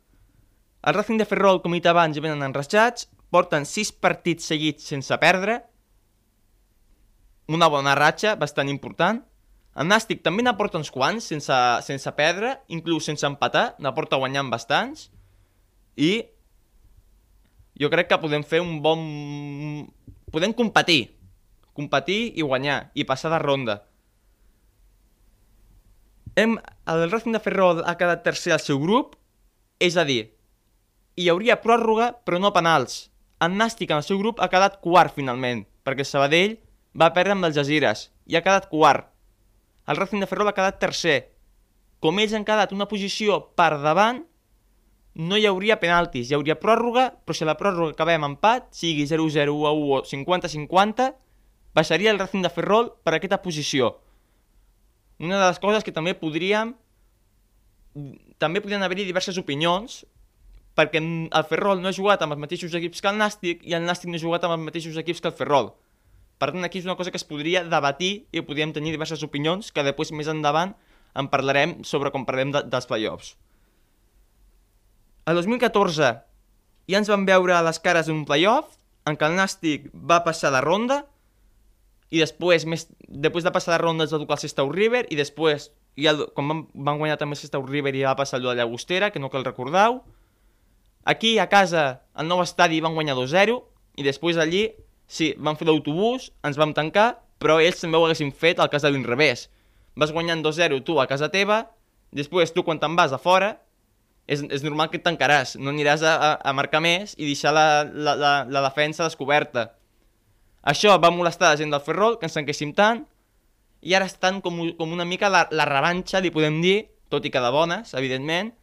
El 0.85 0.97
Racing 0.99 1.21
de 1.21 1.25
Ferrol, 1.29 1.63
com 1.63 1.73
he 1.73 1.81
dit 1.81 1.89
abans, 1.89 2.19
venen 2.21 2.45
enreixats, 2.45 3.09
porten 3.33 3.65
6 3.65 3.95
partits 4.05 4.51
seguits 4.51 4.85
sense 4.85 5.17
perdre, 5.23 5.63
una 7.49 7.69
bona 7.69 7.95
ratxa, 7.99 8.35
bastant 8.41 8.71
important. 8.73 9.23
El 9.75 9.89
Nàstic 9.91 10.23
també 10.23 10.45
n'aporta 10.47 10.79
uns 10.79 10.93
quants 10.95 11.27
sense, 11.33 11.57
sense 11.87 12.13
perdre, 12.15 12.55
inclús 12.71 13.09
sense 13.11 13.27
empatar, 13.27 13.75
n'aporta 13.83 14.21
guanyant 14.21 14.53
bastants. 14.53 15.09
I 15.99 16.25
jo 17.81 17.91
crec 17.91 18.09
que 18.11 18.21
podem 18.23 18.45
fer 18.47 18.63
un 18.63 18.79
bon... 18.83 19.03
Podem 20.35 20.55
competir. 20.55 21.15
Competir 21.75 22.35
i 22.39 22.47
guanyar, 22.47 22.93
i 22.95 23.07
passar 23.07 23.33
de 23.35 23.41
ronda. 23.43 23.81
Hem, 26.39 26.57
el 26.91 27.11
Racing 27.11 27.35
de 27.35 27.43
Ferrol 27.43 27.83
ha 27.87 27.97
quedat 27.99 28.25
tercer 28.27 28.55
al 28.55 28.63
seu 28.63 28.81
grup, 28.83 29.15
és 29.83 29.99
a 29.99 30.05
dir, 30.07 30.35
hi 31.15 31.29
hauria 31.31 31.61
pròrroga 31.63 32.13
però 32.27 32.41
no 32.43 32.55
penals. 32.55 33.09
El 33.43 33.55
Nàstic 33.59 33.91
en 33.91 34.01
el 34.01 34.07
seu 34.07 34.19
grup 34.19 34.41
ha 34.43 34.51
quedat 34.51 34.81
quart 34.83 35.15
finalment, 35.15 35.63
perquè 35.87 36.03
el 36.07 36.11
Sabadell 36.11 36.57
va 36.99 37.13
perdre 37.17 37.35
amb 37.37 37.49
el 37.49 37.55
Jazires 37.57 38.09
i 38.27 38.37
ha 38.37 38.45
quedat 38.45 38.69
quart. 38.71 39.11
El 39.89 39.99
Racing 40.01 40.23
de 40.23 40.29
Ferrol 40.31 40.49
ha 40.49 40.57
quedat 40.57 40.79
tercer. 40.81 41.19
Com 42.01 42.19
ells 42.21 42.33
han 42.37 42.47
quedat 42.47 42.73
una 42.73 42.89
posició 42.89 43.41
per 43.59 43.75
davant, 43.83 44.23
no 45.15 45.37
hi 45.39 45.45
hauria 45.47 45.77
penaltis, 45.81 46.31
hi 46.31 46.39
hauria 46.39 46.57
pròrroga, 46.61 47.11
però 47.25 47.37
si 47.37 47.47
la 47.47 47.57
pròrroga 47.59 47.93
acabem 47.95 48.25
empat, 48.27 48.73
sigui 48.75 49.05
0-0, 49.07 49.53
1-1 49.53 50.01
o 50.01 50.01
50-50, 50.09 51.13
baixaria 51.77 52.11
el 52.11 52.19
Racing 52.19 52.43
de 52.43 52.51
Ferrol 52.55 52.91
per 53.05 53.15
aquesta 53.15 53.43
posició 53.45 53.95
una 55.19 55.41
de 55.41 55.47
les 55.47 55.61
coses 55.63 55.85
que 55.85 55.95
també 55.95 56.15
podríem 56.19 56.75
també 58.43 58.61
podrien 58.61 58.83
haver-hi 58.83 59.07
diverses 59.07 59.39
opinions 59.39 60.03
perquè 60.75 60.99
el 60.99 61.47
Ferrol 61.47 61.83
no 61.83 61.91
ha 61.91 61.95
jugat 61.95 62.23
amb 62.23 62.35
els 62.35 62.43
mateixos 62.43 62.75
equips 62.75 63.01
que 63.01 63.11
el 63.11 63.21
Nàstic 63.21 63.63
i 63.63 63.77
el 63.79 63.87
Nàstic 63.87 64.11
no 64.11 64.19
ha 64.19 64.25
jugat 64.25 64.47
amb 64.47 64.57
els 64.57 64.67
mateixos 64.67 64.97
equips 64.99 65.23
que 65.23 65.31
el 65.31 65.37
Ferrol. 65.39 65.71
Per 66.45 66.51
tant, 66.53 66.65
aquí 66.67 66.83
és 66.83 66.85
una 66.85 66.97
cosa 66.99 67.09
que 67.09 67.17
es 67.17 67.25
podria 67.25 67.63
debatir 67.65 68.27
i 68.29 68.43
podríem 68.45 68.75
tenir 68.77 68.91
diverses 68.93 69.23
opinions 69.25 69.71
que 69.73 69.85
després 69.87 70.11
més 70.13 70.29
endavant 70.29 70.75
en 71.17 71.31
parlarem 71.33 71.79
sobre 71.89 72.11
com 72.13 72.27
parlem 72.29 72.51
de, 72.53 72.61
dels 72.69 72.89
playoffs. 72.91 73.31
El 75.25 75.41
2014 75.41 76.11
ja 76.93 77.01
ens 77.01 77.09
vam 77.09 77.25
veure 77.25 77.55
a 77.57 77.63
les 77.65 77.81
cares 77.81 78.11
d'un 78.11 78.27
playoff 78.29 78.77
en 79.09 79.17
què 79.17 79.31
el 79.31 79.39
Nàstic 79.39 79.89
va 79.95 80.21
passar 80.27 80.51
de 80.53 80.61
ronda 80.61 80.99
i 82.13 82.21
després, 82.21 82.69
més, 82.69 82.91
després 83.09 83.47
de 83.47 83.53
passar 83.55 83.79
de 83.79 83.81
ronda 83.81 84.05
es 84.05 84.13
va 84.13 84.21
tocar 84.21 84.37
el 84.37 84.45
Sestau 84.45 84.69
River 84.69 85.07
i 85.09 85.17
després, 85.17 85.71
ja, 85.97 86.13
quan 86.37 86.51
van, 86.51 86.61
van 86.77 87.01
guanyar 87.01 87.17
també 87.23 87.39
el 87.39 87.41
Sestau 87.41 87.65
River 87.65 87.95
i 87.97 88.05
ja 88.05 88.13
va 88.13 88.21
passar 88.21 88.37
allò 88.37 88.53
de 88.53 88.61
Llagostera, 88.61 89.09
que 89.15 89.23
no 89.23 89.33
cal 89.33 89.49
recordar 89.49 89.89
Aquí, 91.05 91.39
a 91.39 91.49
casa, 91.49 92.05
al 92.13 92.29
nou 92.29 92.45
estadi 92.45 92.85
van 92.85 92.95
guanyar 92.97 93.17
2-0 93.17 93.57
i 93.97 94.05
després 94.05 94.37
allí, 94.41 94.67
sí, 95.07 95.35
van 95.39 95.59
fer 95.59 95.69
l'autobús, 95.69 96.31
ens 96.45 96.59
vam 96.61 96.75
tancar, 96.77 97.15
però 97.43 97.59
ells 97.61 97.83
també 97.83 97.99
ho 97.99 98.07
haguessin 98.07 98.33
fet 98.33 98.61
al 98.61 98.71
cas 98.73 98.85
de 98.85 98.93
l'inrevés. 98.93 99.49
Vas 99.97 100.13
guanyant 100.15 100.43
2-0 100.43 100.81
tu 100.87 100.99
a 101.01 101.07
casa 101.11 101.31
teva, 101.31 101.65
després 102.15 102.53
tu 102.55 102.65
quan 102.67 102.81
te'n 102.81 102.97
vas 102.97 103.13
a 103.13 103.21
fora, 103.21 103.55
és, 104.27 104.41
és 104.49 104.65
normal 104.65 104.89
que 104.91 104.99
et 105.01 105.05
tancaràs. 105.05 105.57
No 105.61 105.73
aniràs 105.75 106.03
a, 106.03 106.15
a, 106.15 106.31
a 106.41 106.55
marcar 106.57 106.81
més 106.85 107.15
i 107.19 107.29
deixar 107.29 107.53
la, 107.55 107.67
la, 107.85 108.15
la, 108.17 108.35
la 108.49 108.65
defensa 108.69 109.05
descoberta. 109.05 109.73
Això 110.65 110.97
va 110.97 111.13
molestar 111.13 111.53
la 111.53 111.61
gent 111.61 111.75
del 111.75 111.85
Ferrol, 111.85 112.17
que 112.19 112.29
ens 112.31 112.39
enquéssim 112.41 112.73
tant, 112.77 113.05
i 113.85 113.93
ara 113.93 114.09
estan 114.09 114.41
com, 114.41 114.63
com 114.79 114.93
una 114.97 115.05
mica 115.05 115.29
la, 115.29 115.45
la 115.53 115.67
revanxa, 115.69 116.23
li 116.25 116.33
podem 116.33 116.63
dir, 116.65 116.79
tot 117.13 117.27
i 117.29 117.31
que 117.31 117.43
de 117.43 117.51
bones, 117.53 117.93
evidentment, 117.99 118.55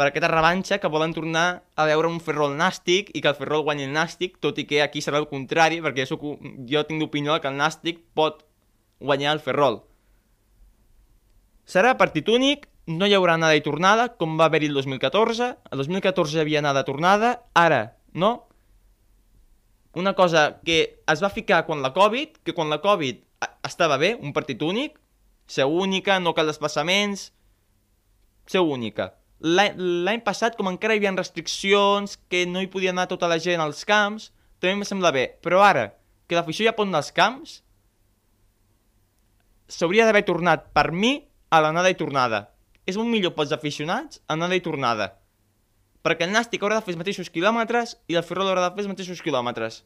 per 0.00 0.06
aquesta 0.08 0.30
revanxa 0.32 0.78
que 0.80 0.88
volen 0.88 1.12
tornar 1.12 1.60
a 1.76 1.84
veure 1.84 2.08
un 2.08 2.22
Ferrol 2.24 2.54
nàstic 2.56 3.10
i 3.12 3.20
que 3.20 3.28
el 3.28 3.34
Ferrol 3.36 3.66
guanyi 3.66 3.84
el 3.84 3.90
nàstic, 3.92 4.38
tot 4.40 4.56
i 4.56 4.64
que 4.64 4.78
aquí 4.80 5.02
serà 5.04 5.18
el 5.20 5.26
contrari, 5.28 5.82
perquè 5.84 6.06
soc, 6.08 6.24
jo 6.70 6.82
tinc 6.88 7.04
d'opinió 7.04 7.36
que 7.36 7.50
el 7.52 7.58
nàstic 7.58 7.98
pot 8.16 8.40
guanyar 8.96 9.34
el 9.36 9.42
Ferrol. 9.44 9.82
Serà 11.68 11.92
partit 12.00 12.32
únic, 12.32 12.64
no 12.88 13.04
hi 13.04 13.18
haurà 13.18 13.36
anada 13.36 13.60
i 13.60 13.66
tornada, 13.66 14.08
com 14.16 14.40
va 14.40 14.48
haver-hi 14.48 14.72
el 14.72 14.80
2014. 14.80 15.50
El 15.68 15.84
2014 15.84 16.38
hi 16.38 16.42
havia 16.46 16.64
anada 16.64 16.86
tornada, 16.88 17.34
ara 17.52 17.82
no. 18.16 18.32
Una 19.92 20.16
cosa 20.16 20.62
que 20.64 20.80
es 21.04 21.20
va 21.20 21.28
ficar 21.28 21.66
quan 21.68 21.84
la 21.84 21.92
Covid, 21.92 22.40
que 22.40 22.56
quan 22.56 22.72
la 22.72 22.80
Covid 22.80 23.20
estava 23.68 24.00
bé, 24.00 24.14
un 24.16 24.32
partit 24.32 24.64
únic, 24.64 24.96
ser 25.44 25.68
única, 25.68 26.22
no 26.24 26.32
cal 26.32 26.48
desplaçaments, 26.48 27.34
ser 28.48 28.64
única. 28.64 29.19
L'any 29.40 30.20
passat, 30.20 30.56
com 30.56 30.68
encara 30.68 30.94
hi 30.94 31.00
havia 31.00 31.14
restriccions, 31.16 32.18
que 32.28 32.44
no 32.46 32.60
hi 32.60 32.68
podia 32.68 32.92
anar 32.92 33.08
tota 33.08 33.28
la 33.30 33.38
gent 33.40 33.62
als 33.64 33.86
camps, 33.88 34.30
també 34.60 34.76
em 34.76 34.84
sembla 34.84 35.12
bé. 35.16 35.24
Però 35.40 35.62
ara, 35.64 35.86
que 36.28 36.36
l'afició 36.36 36.68
ja 36.68 36.76
pot 36.76 36.88
anar 36.88 37.00
als 37.00 37.12
camps, 37.16 37.62
s'hauria 39.70 40.04
d'haver 40.04 40.26
tornat, 40.28 40.68
per 40.76 40.90
mi, 40.92 41.14
a 41.50 41.62
l'anada 41.64 41.90
i 41.90 41.96
tornada. 41.96 42.50
És 42.86 42.98
un 43.00 43.08
millor 43.10 43.32
pels 43.36 43.54
aficionats, 43.56 44.20
anada 44.28 44.58
i 44.58 44.62
tornada. 44.64 45.14
Perquè 46.04 46.26
el 46.26 46.34
Nàstic 46.34 46.62
haurà 46.62 46.78
de 46.78 46.84
fer 46.84 46.94
els 46.94 47.00
mateixos 47.00 47.30
quilòmetres 47.32 47.96
i 48.08 48.16
el 48.16 48.24
Ferrol 48.26 48.48
haurà 48.50 48.68
de 48.68 48.74
fer 48.74 48.84
els 48.84 48.92
mateixos 48.92 49.20
quilòmetres. 49.24 49.82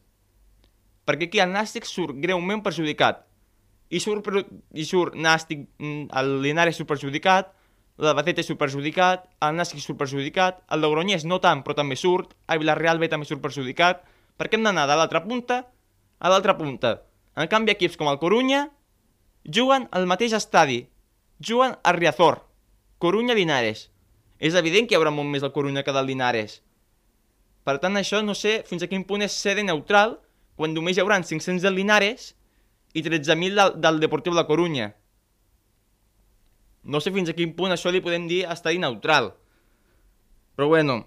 Perquè 1.05 1.27
aquí 1.29 1.41
el 1.43 1.51
Nàstic 1.51 1.87
surt 1.87 2.19
greument 2.21 2.63
perjudicat. 2.65 3.23
I 3.89 3.99
surt, 4.01 4.27
i 4.73 4.85
surt 4.87 5.15
Nàstic, 5.15 5.67
mm, 5.77 6.07
el 6.17 6.31
Linares 6.41 6.79
surt 6.79 6.89
perjudicat, 6.89 7.51
l'Albacete 8.01 8.43
surt 8.43 8.59
perjudicat, 8.59 9.23
el 9.45 9.55
Nàstic 9.55 9.79
surt 9.79 9.99
perjudicat, 9.99 10.59
el 10.71 10.81
Logroñés 10.83 11.23
no 11.23 11.39
tant, 11.43 11.61
però 11.63 11.75
també 11.77 11.95
surt, 11.95 12.33
el 12.51 12.59
Villarreal 12.59 12.99
B 12.99 13.07
també 13.11 13.27
surt 13.27 13.43
perjudicat, 13.43 14.03
perquè 14.35 14.59
hem 14.59 14.67
d'anar 14.67 14.87
de 14.89 14.97
l'altra 14.99 15.23
punta 15.23 15.61
a 16.19 16.31
l'altra 16.31 16.57
punta. 16.57 16.97
En 17.35 17.47
canvi, 17.51 17.71
equips 17.75 17.95
com 17.99 18.09
el 18.11 18.19
Corunya 18.19 18.65
juguen 19.47 19.87
al 19.91 20.07
mateix 20.11 20.35
estadi, 20.35 20.85
juguen 21.39 21.75
a 21.83 21.95
Riazor, 21.95 22.41
Corunya-Linares. 22.99 23.89
És 24.39 24.55
evident 24.59 24.87
que 24.87 24.95
hi 24.95 24.99
haurà 24.99 25.11
molt 25.15 25.31
més 25.31 25.43
al 25.43 25.53
Corunya 25.55 25.83
que 25.83 25.95
del 25.95 26.07
Linares. 26.11 26.59
Per 27.63 27.77
tant, 27.81 27.95
això 27.95 28.21
no 28.23 28.35
sé 28.35 28.59
fins 28.67 28.83
a 28.83 28.89
quin 28.91 29.03
punt 29.07 29.23
és 29.25 29.35
sede 29.35 29.63
neutral 29.63 30.19
quan 30.55 30.75
només 30.75 30.97
hi 30.97 31.03
haurà 31.03 31.17
500 31.23 31.63
del 31.63 31.79
Linares 31.79 32.33
i 32.93 33.03
13.000 33.03 33.55
del, 33.55 33.73
del 33.81 33.99
Deportiu 34.03 34.35
de 34.35 34.39
la 34.39 34.47
Corunya. 34.47 34.93
No 36.85 37.01
sé 37.01 37.11
fins 37.11 37.31
a 37.31 37.35
quin 37.37 37.55
punt 37.57 37.73
això 37.73 37.91
li 37.91 38.03
podem 38.05 38.29
dir 38.29 38.45
estadi 38.45 38.79
neutral. 38.81 39.33
Però 40.55 40.69
bueno, 40.71 41.01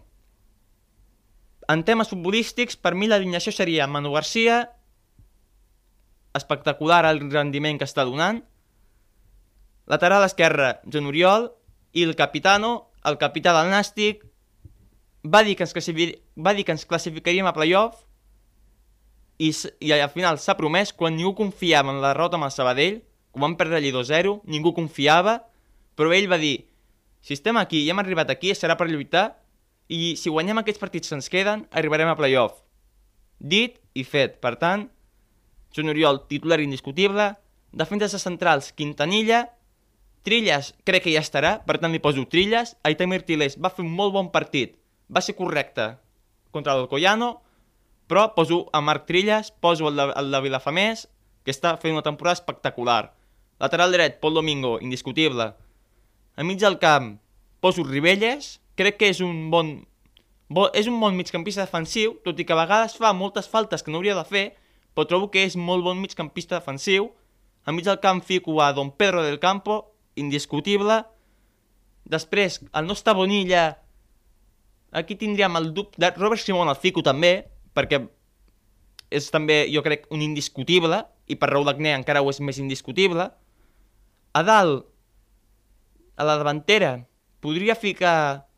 en 1.70 1.84
temes 1.86 2.10
futbolístics, 2.10 2.76
per 2.76 2.96
mi 2.98 3.08
l'alineació 3.08 3.54
seria 3.54 3.86
Manu 3.86 4.12
Garcia, 4.12 4.60
espectacular 6.36 7.04
el 7.08 7.22
rendiment 7.30 7.78
que 7.78 7.86
està 7.88 8.04
donant, 8.04 8.42
Lateral 9.88 10.26
esquerre, 10.26 10.82
Joan 10.84 11.06
Oriol, 11.08 11.46
i 11.96 12.02
el 12.04 12.12
capitano, 12.14 12.90
el 13.08 13.16
capità 13.16 13.54
del 13.56 13.70
Nàstic, 13.72 14.20
va 15.24 15.40
dir 15.46 15.54
que 15.56 15.64
ens, 15.64 15.72
va 16.36 16.52
dir 16.52 16.66
que 16.68 16.74
ens 16.76 16.84
classificaríem 16.84 17.48
a 17.48 17.54
playoff 17.56 18.02
i, 19.40 19.48
i 19.80 19.92
al 19.96 20.12
final 20.12 20.36
s'ha 20.36 20.58
promès, 20.58 20.92
quan 20.92 21.16
ningú 21.16 21.32
confiava 21.38 21.94
en 21.94 22.02
la 22.02 22.12
derrota 22.12 22.36
amb 22.36 22.44
el 22.50 22.52
Sabadell, 22.52 23.00
quan 23.32 23.46
vam 23.46 23.56
perdre 23.56 23.80
allí 23.80 23.94
2-0, 23.94 24.42
ningú 24.44 24.74
confiava, 24.76 25.38
però 25.98 26.14
ell 26.14 26.30
va 26.30 26.38
dir, 26.38 26.62
si 27.20 27.34
estem 27.34 27.58
aquí 27.58 27.82
i 27.82 27.90
hem 27.90 27.98
arribat 27.98 28.30
aquí, 28.30 28.54
serà 28.54 28.78
per 28.78 28.86
lluitar, 28.88 29.32
i 29.88 30.14
si 30.20 30.30
guanyem 30.30 30.60
aquests 30.62 30.80
partits 30.80 31.10
que 31.10 31.16
ens 31.18 31.30
queden, 31.32 31.66
arribarem 31.72 32.10
a 32.12 32.16
playoff. 32.16 32.62
Dit 33.38 33.80
i 33.98 34.04
fet. 34.04 34.38
Per 34.42 34.54
tant, 34.60 34.86
Joan 35.74 35.92
Oriol, 35.92 36.22
titular 36.30 36.60
indiscutible, 36.62 37.32
defenses 37.72 38.16
centrals, 38.22 38.72
Quintanilla, 38.72 39.46
Trilles 40.26 40.72
crec 40.84 41.06
que 41.06 41.12
ja 41.14 41.22
estarà, 41.24 41.58
per 41.64 41.78
tant 41.80 41.94
li 41.94 42.02
poso 42.04 42.24
Trilles. 42.28 42.74
Aitamir 42.84 43.22
Tiles 43.24 43.56
va 43.56 43.70
fer 43.72 43.84
un 43.84 43.92
molt 43.94 44.12
bon 44.12 44.32
partit, 44.34 44.74
va 45.08 45.22
ser 45.24 45.36
correcte 45.38 45.94
contra 46.52 46.74
el 46.76 46.88
Collano, 46.90 47.38
però 48.08 48.32
poso 48.34 48.66
a 48.72 48.82
Marc 48.84 49.06
Trilles, 49.08 49.52
poso 49.52 49.88
el 49.88 49.96
de, 49.96 50.08
el 50.16 50.34
de 50.34 50.42
Vilafamés, 50.44 51.06
que 51.44 51.54
està 51.54 51.76
fent 51.80 51.94
una 51.96 52.04
temporada 52.04 52.40
espectacular. 52.40 53.14
Lateral 53.62 53.94
dret, 53.94 54.18
Pol 54.20 54.36
Domingo, 54.36 54.78
indiscutible. 54.84 55.52
A 56.38 56.44
mig 56.46 56.60
del 56.62 56.76
camp, 56.78 57.16
poso 57.58 57.82
Ribelles, 57.82 58.60
crec 58.78 58.94
que 59.00 59.08
és 59.10 59.18
un 59.26 59.48
bon, 59.50 59.72
bo, 60.46 60.68
és 60.70 60.86
un 60.86 61.00
bon 61.02 61.16
migcampista 61.18 61.64
defensiu, 61.64 62.12
tot 62.22 62.38
i 62.38 62.44
que 62.46 62.54
a 62.54 62.58
vegades 62.60 62.94
fa 62.94 63.10
moltes 63.10 63.48
faltes 63.50 63.82
que 63.82 63.90
no 63.90 63.98
hauria 63.98 64.14
de 64.14 64.22
fer, 64.22 64.44
però 64.94 65.08
trobo 65.10 65.32
que 65.34 65.42
és 65.42 65.56
molt 65.58 65.82
bon 65.82 65.98
migcampista 65.98 66.60
defensiu. 66.60 67.08
A 67.66 67.74
mig 67.74 67.88
del 67.88 67.98
camp 67.98 68.22
fico 68.22 68.60
a 68.62 68.68
Don 68.72 68.92
Pedro 68.94 69.24
del 69.26 69.40
Campo, 69.42 69.80
indiscutible. 70.14 71.00
Després, 72.06 72.60
el 72.70 72.86
nostre 72.86 73.16
Bonilla, 73.18 73.64
aquí 74.94 75.16
tindríem 75.18 75.58
el 75.58 75.72
dubte 75.74 76.12
Robert 76.14 76.44
Simon 76.44 76.70
al 76.70 76.78
fico 76.78 77.02
també, 77.02 77.48
perquè 77.74 78.04
és 79.10 79.26
també, 79.34 79.64
jo 79.74 79.82
crec, 79.82 80.06
un 80.14 80.22
indiscutible, 80.22 81.02
i 81.26 81.34
per 81.34 81.50
Raúl 81.50 81.74
Agné 81.74 81.96
encara 81.98 82.22
ho 82.22 82.30
és 82.30 82.38
més 82.38 82.62
indiscutible. 82.62 83.26
A 84.38 84.44
dalt, 84.46 84.86
a 86.18 86.26
la 86.26 86.36
davantera, 86.40 87.06
podria 87.40 87.78
ficar 87.78 88.48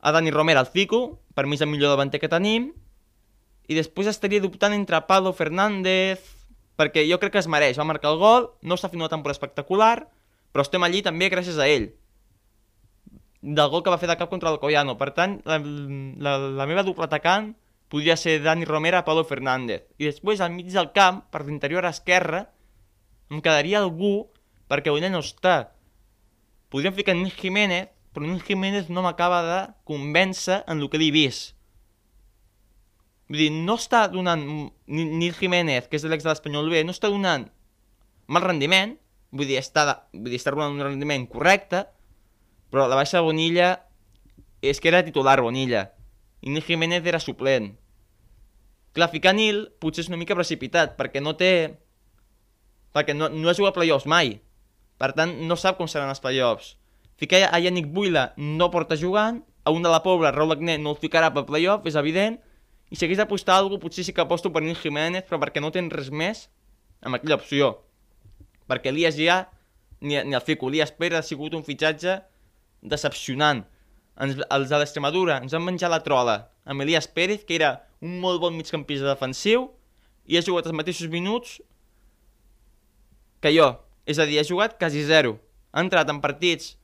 a 0.00 0.12
Dani 0.12 0.32
Romero 0.34 0.60
al 0.60 0.66
fico, 0.66 1.20
per 1.34 1.46
mi 1.46 1.54
és 1.54 1.62
el 1.62 1.70
millor 1.70 1.94
davanter 1.94 2.18
que 2.18 2.30
tenim, 2.30 2.72
i 3.70 3.76
després 3.76 4.10
estaria 4.10 4.42
dubtant 4.42 4.74
entre 4.74 4.98
Pablo 5.06 5.30
Fernández, 5.36 6.24
perquè 6.78 7.04
jo 7.06 7.18
crec 7.22 7.36
que 7.36 7.42
es 7.42 7.50
mereix, 7.50 7.78
va 7.78 7.86
marcar 7.86 8.10
el 8.10 8.18
gol, 8.18 8.50
no 8.62 8.78
està 8.78 8.90
fent 8.90 9.02
una 9.02 9.12
temporada 9.12 9.36
espectacular, 9.36 10.08
però 10.50 10.64
estem 10.64 10.82
allí 10.82 11.02
també 11.06 11.30
gràcies 11.30 11.58
a 11.60 11.68
ell. 11.70 11.92
Del 13.42 13.70
gol 13.70 13.84
que 13.86 13.92
va 13.94 14.00
fer 14.02 14.10
de 14.10 14.18
cap 14.18 14.30
contra 14.30 14.50
el 14.50 14.58
Collano 14.58 14.96
per 14.98 15.12
tant 15.14 15.36
la, 15.46 15.60
la, 15.62 16.32
la 16.58 16.66
meva 16.66 16.82
doble 16.82 17.06
atacant 17.06 17.52
podria 17.92 18.16
ser 18.18 18.40
Dani 18.42 18.66
Romera 18.66 19.04
Pablo 19.06 19.22
Fernández. 19.24 19.84
I 20.02 20.08
després 20.10 20.42
al 20.42 20.50
mig 20.56 20.72
del 20.74 20.90
camp 20.96 21.22
per 21.30 21.44
l'interior 21.46 21.86
esquerra 21.86 22.48
em 23.30 23.38
quedaria 23.44 23.78
algú 23.78 24.26
perquè 24.68 24.90
ell 24.90 25.06
no 25.12 25.22
està 25.22 25.77
podríem 26.68 26.96
ficar 26.96 27.16
Nil 27.16 27.32
Jiménez 27.32 27.88
però 28.12 28.26
Nil 28.26 28.42
Jiménez 28.42 28.88
no 28.88 29.04
m'acaba 29.04 29.42
de 29.46 29.60
convèncer 29.88 30.64
en 30.66 30.80
el 30.82 30.90
que 30.90 31.00
he 31.00 31.10
vist 31.14 31.58
vull 33.28 33.42
dir, 33.42 33.50
no 33.52 33.76
està 33.76 34.06
donant 34.08 34.42
Nil 34.88 35.34
Jiménez, 35.36 35.86
que 35.88 35.98
és 35.98 36.06
l'ex 36.08 36.24
de 36.24 36.30
l'Espanyol 36.30 36.70
B, 36.72 36.82
no 36.84 36.94
està 36.96 37.10
donant 37.12 37.46
mal 38.28 38.44
rendiment, 38.44 38.96
vull 39.30 39.48
dir, 39.48 39.58
està, 39.60 39.84
vull 40.14 40.32
dir, 40.32 40.40
està 40.40 40.54
donant 40.54 40.76
un 40.76 40.86
rendiment 40.86 41.26
correcte, 41.28 41.84
però 42.72 42.88
la 42.88 42.96
baixa 42.96 43.22
Bonilla 43.24 43.74
és 44.64 44.80
que 44.80 44.90
era 44.90 45.04
titular 45.04 45.38
Bonilla, 45.44 45.90
i 46.40 46.52
Nil 46.52 46.64
Jiménez 46.64 47.04
era 47.06 47.20
suplent. 47.20 47.74
Clar, 48.96 49.10
ficar 49.12 49.34
Nil 49.36 49.66
potser 49.80 50.06
és 50.06 50.10
una 50.10 50.20
mica 50.20 50.36
precipitat, 50.38 50.96
perquè 50.98 51.22
no 51.22 51.36
té... 51.36 51.52
perquè 52.96 53.14
no, 53.14 53.28
no 53.28 53.50
ha 53.50 53.56
jugat 53.56 53.76
playoffs 53.76 54.08
mai. 54.08 54.38
Per 54.98 55.12
tant, 55.14 55.34
no 55.46 55.56
sap 55.56 55.78
com 55.78 55.88
seran 55.90 56.10
els 56.10 56.22
playoffs. 56.22 56.74
Ficar 57.18 57.46
a 57.48 57.58
Yannick 57.62 57.90
Buila 57.94 58.32
no 58.36 58.70
porta 58.70 58.98
jugant, 58.98 59.42
a 59.64 59.74
un 59.74 59.82
de 59.82 59.90
la 59.90 60.02
Pobla, 60.02 60.32
Raúl 60.34 60.54
Agné, 60.54 60.78
no 60.78 60.94
el 60.94 61.00
ficarà 61.02 61.32
per 61.34 61.46
playoff, 61.48 61.86
és 61.86 61.98
evident, 61.98 62.38
i 62.90 62.96
si 62.96 63.04
hagués 63.04 63.20
d'apostar 63.20 63.58
alguna 63.58 63.82
potser 63.82 64.06
sí 64.06 64.14
que 64.16 64.24
aposto 64.24 64.52
per 64.54 64.62
Nil 64.64 64.78
Jiménez, 64.78 65.26
però 65.28 65.42
perquè 65.42 65.60
no 65.60 65.74
tens 65.74 65.92
res 65.92 66.08
més 66.14 66.46
amb 67.04 67.18
aquella 67.18 67.36
opció 67.36 67.74
perquè 68.68 68.92
Elias 68.92 69.16
ja, 69.16 69.48
ni, 70.00 70.20
ni 70.22 70.36
el 70.36 70.44
fico, 70.44 70.68
Elias 70.68 70.92
Pérez 70.92 71.18
ha 71.18 71.26
sigut 71.26 71.56
un 71.56 71.64
fitxatge 71.66 72.20
decepcionant. 72.84 73.64
Ens, 74.20 74.36
els 74.38 74.70
de 74.70 74.78
l'Extremadura 74.78 75.40
ens 75.42 75.54
han 75.56 75.64
menjat 75.64 75.90
la 75.90 76.02
trola 76.04 76.38
amb 76.68 76.84
Elias 76.84 77.08
Pérez, 77.08 77.46
que 77.48 77.56
era 77.56 77.72
un 78.04 78.18
molt 78.22 78.42
bon 78.44 78.54
migcampista 78.54 79.08
defensiu, 79.08 79.70
i 80.28 80.36
ha 80.36 80.44
jugat 80.44 80.68
els 80.68 80.76
mateixos 80.76 81.08
minuts 81.10 81.56
que 83.42 83.54
jo. 83.56 83.72
És 84.08 84.18
a 84.18 84.26
dir, 84.28 84.38
ha 84.40 84.46
jugat 84.48 84.78
quasi 84.80 85.04
zero. 85.04 85.36
Ha 85.72 85.84
entrat 85.84 86.08
en 86.08 86.22
partits 86.24 86.76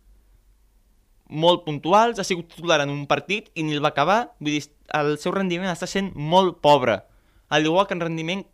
molt 1.33 1.65
puntuals, 1.65 2.21
ha 2.21 2.27
sigut 2.27 2.51
titular 2.53 2.83
en 2.85 2.93
un 2.93 3.07
partit 3.09 3.49
i 3.57 3.65
ni 3.65 3.73
el 3.73 3.83
va 3.85 3.95
acabar. 3.95 4.35
Vull 4.41 4.59
dir, 4.59 4.65
el 4.93 5.17
seu 5.23 5.33
rendiment 5.33 5.73
està 5.73 5.89
sent 5.89 6.13
molt 6.15 6.61
pobre. 6.65 7.01
Al 7.49 7.65
igual 7.65 7.89
que 7.89 7.97
en 7.97 8.05
rendiment 8.05 8.45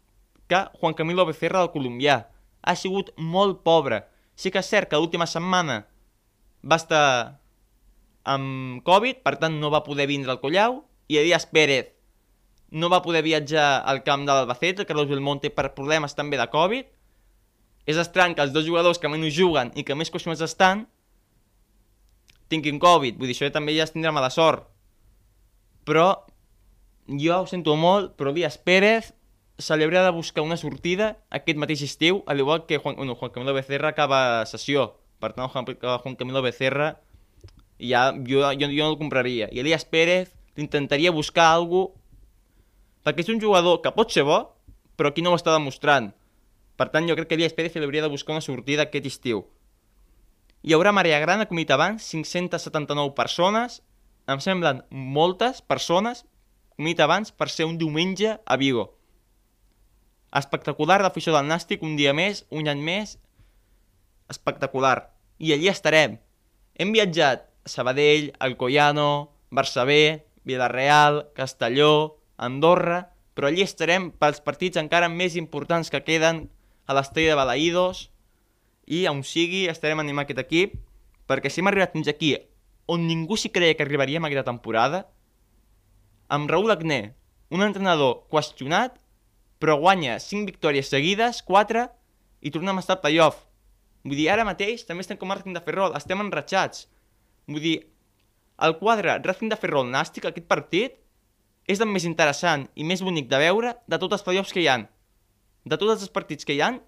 que 0.51 0.65
Juan 0.79 0.95
Camilo 0.95 1.27
Becerra 1.27 1.65
del 1.65 1.73
colombià 1.75 2.23
ha 2.63 2.77
sigut 2.77 3.11
molt 3.17 3.65
pobre. 3.67 4.05
Sí 4.39 4.51
que 4.55 4.63
és 4.63 4.71
cert 4.71 4.91
que 4.91 4.99
l'última 4.99 5.27
setmana 5.27 5.85
va 6.63 6.79
estar 6.79 7.41
amb 8.31 8.85
Covid, 8.87 9.23
per 9.25 9.37
tant 9.43 9.59
no 9.59 9.71
va 9.73 9.85
poder 9.85 10.07
vindre 10.07 10.31
al 10.33 10.41
Collau, 10.43 10.85
i 11.11 11.19
Elias 11.19 11.47
Pérez 11.51 11.97
no 12.71 12.89
va 12.89 13.03
poder 13.03 13.23
viatjar 13.27 13.83
al 13.83 14.05
camp 14.07 14.27
de 14.27 14.35
l'Albacete, 14.35 14.87
Carlos 14.87 15.09
Belmonte, 15.11 15.51
per 15.51 15.73
problemes 15.75 16.15
també 16.15 16.39
de 16.39 16.47
Covid. 16.53 16.87
És 17.89 17.99
estrany 18.01 18.35
que 18.37 18.45
els 18.45 18.53
dos 18.55 18.67
jugadors 18.67 19.01
que 19.01 19.09
menys 19.09 19.35
juguen 19.37 19.73
i 19.75 19.85
que 19.87 19.97
més 19.97 20.11
qüestions 20.13 20.43
estan 20.45 20.87
tinguin 22.51 22.81
Covid, 22.83 23.17
vull 23.19 23.31
dir, 23.31 23.37
això 23.37 23.51
també 23.55 23.77
ja 23.77 23.87
es 23.87 23.95
tindrà 23.95 24.13
mala 24.13 24.31
sort. 24.35 24.67
Però 25.87 26.27
jo 27.07 27.39
ho 27.39 27.47
sento 27.47 27.77
molt, 27.79 28.17
però 28.19 28.35
Elias 28.35 28.59
Pérez 28.59 29.13
se 29.61 29.77
li 29.77 29.85
hauria 29.85 30.03
de 30.03 30.11
buscar 30.17 30.43
una 30.43 30.57
sortida 30.57 31.13
aquest 31.31 31.59
mateix 31.61 31.85
estiu, 31.85 32.25
al 32.27 32.41
igual 32.41 32.65
que 32.67 32.79
Juan, 32.79 32.97
bueno, 32.97 33.15
Juan 33.15 33.31
Camilo 33.31 33.55
Becerra 33.55 33.93
acaba 33.93 34.47
sessió. 34.47 34.97
Per 35.21 35.33
tant, 35.37 35.51
Juan, 35.53 35.67
Juan 35.67 36.17
Camilo 36.17 36.43
Becerra 36.43 36.95
ja, 37.79 38.11
jo, 38.13 38.43
jo, 38.43 38.69
jo 38.69 38.85
no 38.85 38.91
el 38.91 38.99
compraria. 38.99 39.49
I 39.53 39.61
Elias 39.61 39.85
Pérez 39.85 40.33
intentaria 40.57 41.13
buscar 41.13 41.53
alguna 41.55 41.97
perquè 43.05 43.25
és 43.25 43.31
un 43.33 43.41
jugador 43.41 43.81
que 43.81 43.93
pot 43.97 44.13
ser 44.13 44.27
bo, 44.29 44.41
però 44.97 45.11
aquí 45.11 45.23
no 45.25 45.33
ho 45.33 45.39
està 45.39 45.55
demostrant. 45.55 46.11
Per 46.81 46.89
tant, 46.89 47.05
jo 47.05 47.13
crec 47.13 47.29
que 47.29 47.37
Elias 47.37 47.53
Pérez 47.53 47.75
li 47.77 47.85
hauria 47.85 48.01
de 48.01 48.09
buscar 48.09 48.33
una 48.33 48.41
sortida 48.41 48.87
aquest 48.87 49.05
estiu. 49.05 49.43
Hi 50.65 50.73
haurà 50.73 50.95
Maria 50.97 51.19
Grana, 51.21 51.45
com 51.45 51.59
he 51.59 51.65
dit 51.67 51.73
abans, 51.75 52.07
579 52.09 53.13
persones. 53.19 53.83
Em 54.25 54.41
semblen 54.41 54.81
moltes 54.91 55.59
persones, 55.61 56.23
com 56.73 56.87
he 56.89 56.95
abans, 57.05 57.35
per 57.37 57.51
ser 57.53 57.67
un 57.69 57.77
diumenge 57.77 58.39
a 58.41 58.57
Vigo. 58.57 58.87
Espectacular 60.41 61.03
l'afició 61.03 61.35
del 61.35 61.51
Nàstic, 61.51 61.83
un 61.85 61.99
dia 61.99 62.15
més, 62.17 62.47
un 62.49 62.71
any 62.73 62.81
més. 62.81 63.19
Espectacular. 64.33 65.11
I 65.37 65.53
allí 65.53 65.69
estarem. 65.69 66.15
Hem 66.81 66.95
viatjat 66.97 67.45
a 67.45 67.73
Sabadell, 67.75 68.31
Alcoyano, 68.39 69.35
Barça 69.51 69.85
B, 69.85 70.23
Villarreal, 70.49 71.27
Castelló, 71.37 72.23
Andorra, 72.39 73.03
però 73.35 73.51
allí 73.51 73.67
estarem 73.69 74.09
pels 74.17 74.41
partits 74.41 74.81
encara 74.81 75.13
més 75.13 75.37
importants 75.37 75.93
que 75.93 76.01
queden 76.07 76.47
a 76.91 76.97
l'estella 76.97 77.35
de 77.35 77.39
Balaïdos 77.39 78.09
i 78.91 79.05
on 79.11 79.23
sigui 79.27 79.69
estarem 79.71 80.03
animant 80.03 80.27
aquest 80.27 80.43
equip 80.43 80.75
perquè 81.31 81.53
si 81.53 81.63
hem 81.63 81.71
arribat 81.71 81.95
fins 81.95 82.11
aquí 82.11 82.33
on 82.91 83.07
ningú 83.07 83.39
s'hi 83.39 83.53
creia 83.55 83.77
que 83.79 83.87
arribaríem 83.87 84.27
aquesta 84.27 84.49
temporada 84.49 85.05
amb 86.31 86.51
Raúl 86.51 86.75
Agné, 86.75 87.15
un 87.55 87.63
entrenador 87.63 88.25
qüestionat 88.33 88.99
però 89.63 89.77
guanya 89.79 90.19
5 90.19 90.49
victòries 90.51 90.91
seguides, 90.91 91.45
4 91.47 91.87
i 92.43 92.51
tornem 92.51 92.79
a 92.79 92.83
estar 92.83 92.99
al 92.99 93.05
playoff 93.05 93.45
vull 94.03 94.19
dir, 94.19 94.31
ara 94.33 94.49
mateix 94.49 94.83
també 94.89 95.07
estem 95.07 95.21
com 95.21 95.31
a 95.31 95.39
Racing 95.39 95.55
de 95.55 95.63
Ferrol 95.63 95.95
estem 95.95 96.25
enratxats 96.25 96.89
vull 97.47 97.63
dir, 97.63 97.77
el 98.61 98.77
quadre 98.83 99.21
Racing 99.23 99.53
de 99.53 99.59
Ferrol 99.61 99.89
Nàstic, 99.89 100.27
aquest 100.27 100.49
partit 100.51 100.99
és 101.71 101.81
el 101.81 101.89
més 101.89 102.07
interessant 102.09 102.67
i 102.75 102.87
més 102.87 103.03
bonic 103.05 103.29
de 103.31 103.39
veure 103.41 103.75
de 103.87 103.99
tots 104.03 104.17
els 104.17 104.25
playoffs 104.27 104.53
que 104.55 104.63
hi 104.63 104.69
han. 104.73 104.87
De 105.65 105.77
tots 105.77 106.01
els 106.01 106.13
partits 106.13 106.47
que 106.47 106.57
hi 106.57 106.63
han, 106.65 106.81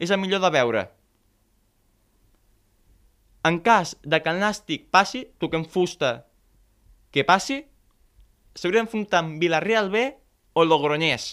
és 0.00 0.10
el 0.10 0.20
millor 0.20 0.40
de 0.44 0.50
veure. 0.54 0.86
En 3.44 3.60
cas 3.64 3.94
de 4.02 4.20
que 4.20 4.32
el 4.32 4.40
Nàstic 4.40 4.88
passi, 4.92 5.26
toquem 5.40 5.64
fusta 5.64 6.26
que 7.12 7.24
passi, 7.24 7.60
s'hauria 8.54 8.82
d'enfrontar 8.82 9.22
amb 9.22 9.40
Villarreal 9.40 9.88
B 9.92 10.02
o 10.52 10.64
Logroñés. 10.64 11.28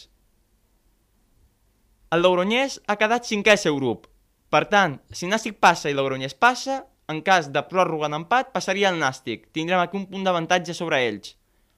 El 2.16 2.24
Logroñés 2.24 2.80
ha 2.88 2.96
quedat 2.96 3.28
cinquè 3.28 3.58
seu 3.60 3.76
grup. 3.76 4.08
Per 4.48 4.64
tant, 4.72 5.02
si 5.12 5.28
Nàstic 5.28 5.60
passa 5.60 5.92
i 5.92 5.96
Logroñés 5.98 6.36
passa, 6.36 6.86
en 7.12 7.20
cas 7.24 7.52
de 7.52 7.64
pròrroga 7.68 8.08
en 8.08 8.22
empat, 8.22 8.54
passaria 8.56 8.92
el 8.92 9.00
Nàstic. 9.00 9.50
Tindrem 9.56 9.80
aquí 9.84 10.00
un 10.00 10.08
punt 10.12 10.24
d'avantatge 10.24 10.76
sobre 10.76 11.02
ells. 11.08 11.36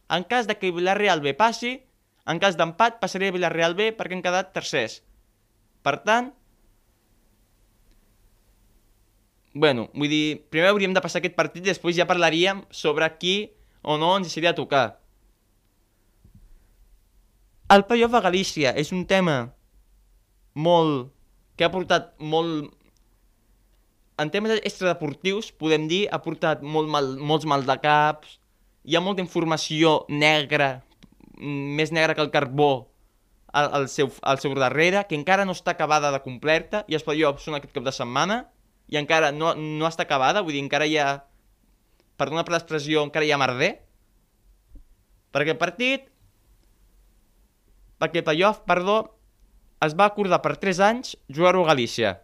En 0.10 0.26
cas 0.30 0.46
de 0.50 0.58
que 0.58 0.72
Villarreal 0.74 1.22
B 1.22 1.34
passi, 1.38 1.76
en 2.30 2.40
cas 2.42 2.58
d'empat 2.58 3.00
passaria 3.02 3.34
Villarreal 3.34 3.76
B 3.78 3.90
perquè 3.98 4.18
han 4.18 4.26
quedat 4.26 4.54
tercers. 4.54 5.00
Per 5.86 5.96
tant, 6.06 6.30
bueno, 9.54 9.88
vull 9.96 10.12
dir, 10.12 10.42
primer 10.54 10.70
hauríem 10.70 10.94
de 10.94 11.02
passar 11.02 11.24
aquest 11.24 11.38
partit 11.38 11.64
i 11.66 11.72
després 11.72 11.98
ja 11.98 12.08
parlaríem 12.10 12.62
sobre 12.70 13.08
qui 13.18 13.38
o 13.82 13.98
no 13.98 14.16
ens 14.18 14.34
seria 14.34 14.54
a 14.54 14.58
tocar. 14.58 15.00
El 17.70 17.86
playoff 17.86 18.18
a 18.18 18.24
Galícia 18.26 18.74
és 18.78 18.92
un 18.94 19.06
tema 19.06 19.40
molt... 20.54 21.10
que 21.58 21.66
ha 21.68 21.72
portat 21.74 22.14
molt... 22.20 22.70
En 24.20 24.30
temes 24.32 24.58
extradeportius, 24.58 25.52
podem 25.56 25.88
dir, 25.88 26.06
ha 26.12 26.20
portat 26.24 26.62
molt 26.64 26.90
mal, 26.92 27.14
molts 27.20 27.48
mal 27.48 27.64
de 27.68 27.76
caps, 27.80 28.38
hi 28.84 28.96
ha 28.96 29.04
molta 29.04 29.24
informació 29.24 30.06
negra, 30.10 30.82
més 31.40 31.92
negra 31.96 32.16
que 32.16 32.24
el 32.24 32.32
carbó, 32.32 32.90
al, 33.52 33.70
al, 33.74 33.88
seu, 33.90 34.12
al 34.22 34.40
seu 34.40 34.54
darrere, 34.58 35.06
que 35.10 35.18
encara 35.18 35.46
no 35.48 35.56
està 35.56 35.74
acabada 35.74 36.12
de 36.14 36.22
completa, 36.24 36.84
i 36.88 36.98
els 36.98 37.06
playoffs 37.08 37.48
són 37.48 37.58
aquest 37.58 37.74
cap 37.76 37.86
de 37.86 37.96
setmana, 37.96 38.44
i 38.90 39.00
encara 39.00 39.32
no, 39.32 39.54
no 39.56 39.88
està 39.90 40.06
acabada, 40.06 40.44
vull 40.46 40.58
dir, 40.58 40.64
encara 40.66 40.88
hi 40.90 40.98
ha, 41.00 41.10
perdona 42.20 42.46
per 42.46 42.56
l'expressió, 42.58 43.04
encara 43.06 43.26
hi 43.26 43.34
ha 43.34 43.42
merder, 43.42 43.72
perquè 45.34 45.56
el 45.56 45.62
partit, 45.62 46.08
perquè 48.02 48.22
el 48.22 48.28
playoff, 48.28 48.64
perdó, 48.70 49.02
es 49.86 49.96
va 49.96 50.10
acordar 50.10 50.42
per 50.44 50.58
3 50.60 50.82
anys 50.90 51.14
jugar-ho 51.32 51.64
a 51.64 51.72
Galícia, 51.72 52.18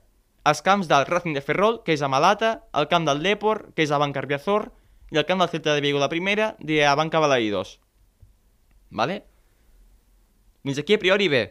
als 0.46 0.62
camps 0.62 0.90
del 0.92 1.08
Racing 1.10 1.34
de 1.34 1.42
Ferrol, 1.42 1.80
que 1.86 1.96
és 1.96 2.04
a 2.06 2.10
Malata, 2.12 2.58
al 2.74 2.90
camp 2.92 3.08
del 3.08 3.24
Depor, 3.24 3.70
que 3.74 3.86
és 3.86 3.92
a 3.92 3.98
Bancarriazor, 4.02 4.70
y 5.12 5.18
al 5.18 5.26
camp 5.26 5.42
del 5.42 5.50
Celta 5.50 5.74
de 5.74 5.82
Vigo 5.82 6.00
la 6.00 6.10
primera 6.10 6.56
de 6.60 6.86
Abanca 6.86 7.20
Balaïdos. 7.20 7.80
Vale? 8.90 9.24
Fins 10.64 10.80
aquí 10.82 10.96
a 10.96 11.00
priori 11.00 11.28
bé. 11.30 11.44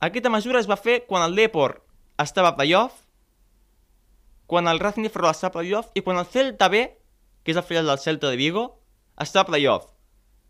Aquesta 0.00 0.30
mesura 0.30 0.60
es 0.60 0.68
va 0.70 0.76
fer 0.78 1.02
quan 1.08 1.24
el 1.24 1.34
Depor 1.34 1.80
estava 2.22 2.52
a 2.52 2.56
playoff, 2.56 3.04
quan 4.46 4.68
el 4.68 4.80
Racing 4.80 5.06
de 5.06 5.10
Ferrol 5.12 5.32
estava 5.32 5.50
a 5.52 5.58
playoff 5.58 5.90
i 5.94 6.02
quan 6.02 6.20
el 6.20 6.26
Celta 6.26 6.68
B, 6.72 6.84
que 7.42 7.52
és 7.52 7.58
el 7.58 7.66
filial 7.66 7.90
del 7.90 7.98
Celta 8.02 8.30
de 8.30 8.38
Vigo, 8.40 8.64
està 9.16 9.42
a 9.42 9.48
playoff. 9.48 9.90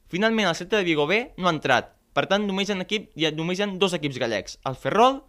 Finalment 0.08 0.48
el 0.48 0.56
Celta 0.58 0.78
de 0.78 0.86
Vigo 0.86 1.06
B 1.06 1.32
no 1.36 1.48
ha 1.48 1.54
entrat. 1.54 1.94
Per 2.14 2.26
tant, 2.30 2.44
només 2.46 2.68
hi 2.68 2.74
ha, 2.74 2.78
equip, 2.82 3.10
hi 3.14 3.26
ha, 3.28 3.32
només 3.34 3.58
hi 3.58 3.64
ha 3.64 3.70
dos 3.80 3.94
equips 3.96 4.18
gallecs, 4.18 4.58
el 4.66 4.76
Ferrol 4.76 5.22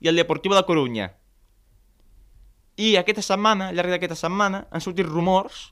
i 0.00 0.10
el 0.10 0.18
Deportivo 0.18 0.56
de 0.58 0.64
Corunya. 0.68 1.12
I 2.76 2.96
aquesta 2.96 3.22
setmana, 3.24 3.68
al 3.70 3.78
llarg 3.78 3.92
d'aquesta 3.92 4.18
setmana, 4.18 4.66
han 4.70 4.84
sortit 4.84 5.08
rumors 5.08 5.70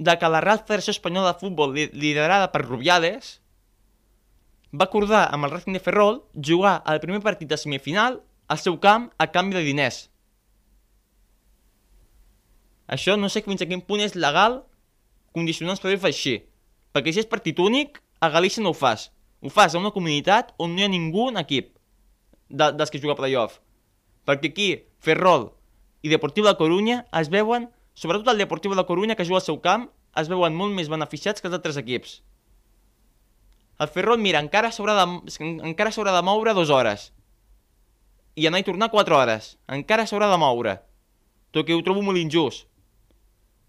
de 0.00 0.16
que 0.16 0.28
la 0.32 0.40
Real 0.40 0.62
Federació 0.64 0.94
Espanyola 0.94 1.34
de 1.34 1.40
Futbol, 1.42 1.74
liderada 1.76 2.48
per 2.52 2.62
Rubiales, 2.64 3.34
va 4.72 4.86
acordar 4.86 5.26
amb 5.28 5.44
el 5.44 5.52
Racing 5.52 5.76
de 5.76 5.82
Ferrol 5.84 6.22
jugar 6.34 6.78
al 6.88 7.02
primer 7.02 7.20
partit 7.20 7.50
de 7.50 7.58
semifinal 7.60 8.22
al 8.48 8.58
seu 8.58 8.78
camp 8.80 9.10
a 9.18 9.26
canvi 9.34 9.58
de 9.58 9.64
diners. 9.66 10.06
Això 12.88 13.18
no 13.20 13.28
sé 13.28 13.42
fins 13.44 13.60
a 13.60 13.68
quin 13.68 13.82
punt 13.84 14.00
és 14.02 14.16
legal 14.16 14.62
condicionar 15.36 15.76
els 15.76 15.82
playoffs 15.84 16.08
així. 16.08 16.38
Perquè 16.96 17.12
si 17.12 17.20
és 17.22 17.28
partit 17.28 17.60
únic, 17.60 18.00
a 18.24 18.30
Galícia 18.32 18.64
no 18.64 18.72
ho 18.72 18.78
fas. 18.78 19.10
Ho 19.44 19.52
fas 19.52 19.74
a 19.74 19.82
una 19.82 19.92
comunitat 19.92 20.54
on 20.58 20.72
no 20.72 20.80
hi 20.80 20.86
ha 20.88 20.90
ningú 20.90 21.28
en 21.28 21.38
equip 21.42 21.74
de, 22.48 22.72
dels 22.72 22.90
que 22.90 23.02
juga 23.02 23.18
playoff. 23.20 23.60
Perquè 24.24 24.48
aquí 24.48 24.70
Ferrol 24.98 25.50
i 26.02 26.08
Deportiu 26.08 26.48
de 26.48 26.56
Corunya 26.56 27.04
es 27.20 27.28
veuen, 27.28 27.68
sobretot 27.94 28.28
el 28.32 28.38
Deportiu 28.38 28.74
de 28.74 28.84
Corunya 28.86 29.16
que 29.16 29.24
juga 29.24 29.40
al 29.40 29.46
seu 29.46 29.60
camp, 29.60 29.88
es 30.16 30.28
veuen 30.28 30.56
molt 30.56 30.74
més 30.74 30.90
beneficiats 30.90 31.40
que 31.40 31.48
els 31.48 31.56
altres 31.56 31.78
equips. 31.80 32.20
El 33.80 33.88
Ferrol, 33.88 34.20
mira, 34.20 34.40
encara 34.44 34.72
s'haurà 34.74 34.96
de, 34.98 35.06
encara 35.64 35.90
de 35.90 36.22
moure 36.22 36.54
dues 36.54 36.70
hores. 36.70 37.12
I 38.36 38.46
anar 38.46 38.60
i 38.60 38.66
tornar 38.66 38.90
quatre 38.90 39.14
hores. 39.16 39.56
Encara 39.68 40.06
s'haurà 40.06 40.28
de 40.30 40.36
moure. 40.38 40.76
Tot 41.50 41.66
que 41.66 41.74
ho 41.74 41.82
trobo 41.82 42.02
molt 42.02 42.18
injust. 42.18 42.66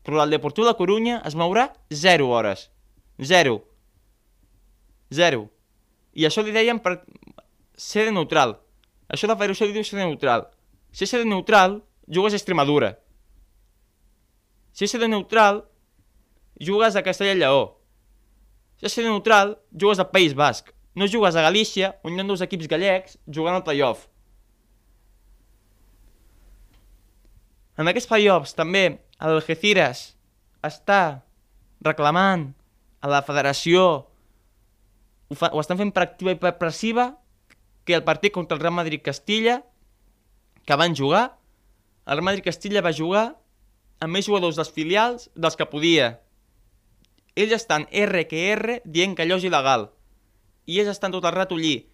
Però 0.03 0.21
el 0.23 0.33
Deportiu 0.33 0.65
de 0.65 0.75
Corunya 0.75 1.21
es 1.25 1.35
mourà 1.35 1.71
0 1.93 2.27
hores. 2.27 2.69
0. 3.19 3.61
0. 5.11 5.49
I 6.13 6.25
això 6.25 6.43
li 6.43 6.51
deien 6.51 6.79
per 6.79 7.01
ser 7.77 8.11
neutral. 8.11 8.57
Això 9.07 9.27
de 9.27 9.35
fer-ho 9.37 9.55
li 9.65 9.75
diu 9.75 9.83
ser 9.83 9.99
neutral. 9.99 10.47
Si 10.91 11.05
de 11.05 11.25
neutral, 11.25 11.81
jugues 12.07 12.33
a 12.33 12.39
Extremadura. 12.39 12.97
Si 14.71 14.87
és 14.87 14.93
de 14.95 15.07
neutral, 15.07 15.63
jugues 16.59 16.95
a 16.95 17.03
Castella 17.03 17.35
i 17.35 17.41
Lleó. 17.41 17.63
Si 18.79 18.87
és 18.87 18.95
de 18.95 19.09
neutral, 19.09 19.57
jugues 19.71 19.99
al 19.99 20.11
País 20.13 20.35
Basc. 20.37 20.71
No 20.95 21.07
jugues 21.07 21.35
a 21.35 21.43
Galícia, 21.45 21.93
on 22.03 22.15
hi 22.15 22.21
ha 22.23 22.27
dos 22.27 22.43
equips 22.43 22.67
gallecs 22.71 23.17
jugant 23.27 23.55
al 23.55 23.65
playoff. 23.67 24.07
En 27.79 27.87
aquests 27.87 28.09
playoffs 28.09 28.55
també 28.57 28.83
el 29.21 29.37
Algeciras 29.37 30.11
està 30.65 31.23
reclamant 31.81 32.51
a 33.01 33.09
la 33.09 33.21
federació 33.25 33.85
ho, 35.31 35.35
fa, 35.37 35.49
ho 35.49 35.61
estan 35.63 35.79
fent 35.79 35.93
per 35.95 36.03
activa 36.03 36.35
i 36.35 36.39
per 36.39 36.57
passiva 36.59 37.07
que 37.87 37.95
el 37.97 38.03
partit 38.05 38.33
contra 38.35 38.57
el 38.57 38.61
Real 38.61 38.75
Madrid-Castilla 38.75 39.61
que 40.67 40.77
van 40.77 40.93
jugar, 40.95 41.23
el 42.05 42.19
Real 42.19 42.27
Madrid-Castilla 42.27 42.83
va 42.85 42.93
jugar 42.93 43.25
amb 44.01 44.17
més 44.17 44.25
jugadors 44.25 44.57
dels 44.57 44.73
filials 44.73 45.29
dels 45.35 45.57
que 45.57 45.69
podia. 45.69 46.15
Ells 47.37 47.53
estan 47.55 47.85
R 47.91 48.25
que 48.27 48.47
R 48.55 48.81
dient 48.83 49.13
que 49.15 49.23
allò 49.23 49.37
és 49.39 49.45
il·legal. 49.47 49.87
I 50.65 50.81
ells 50.81 50.91
estan 50.95 51.13
tot 51.13 51.25
el 51.25 51.35
rato 51.35 51.55
allí, 51.55 51.85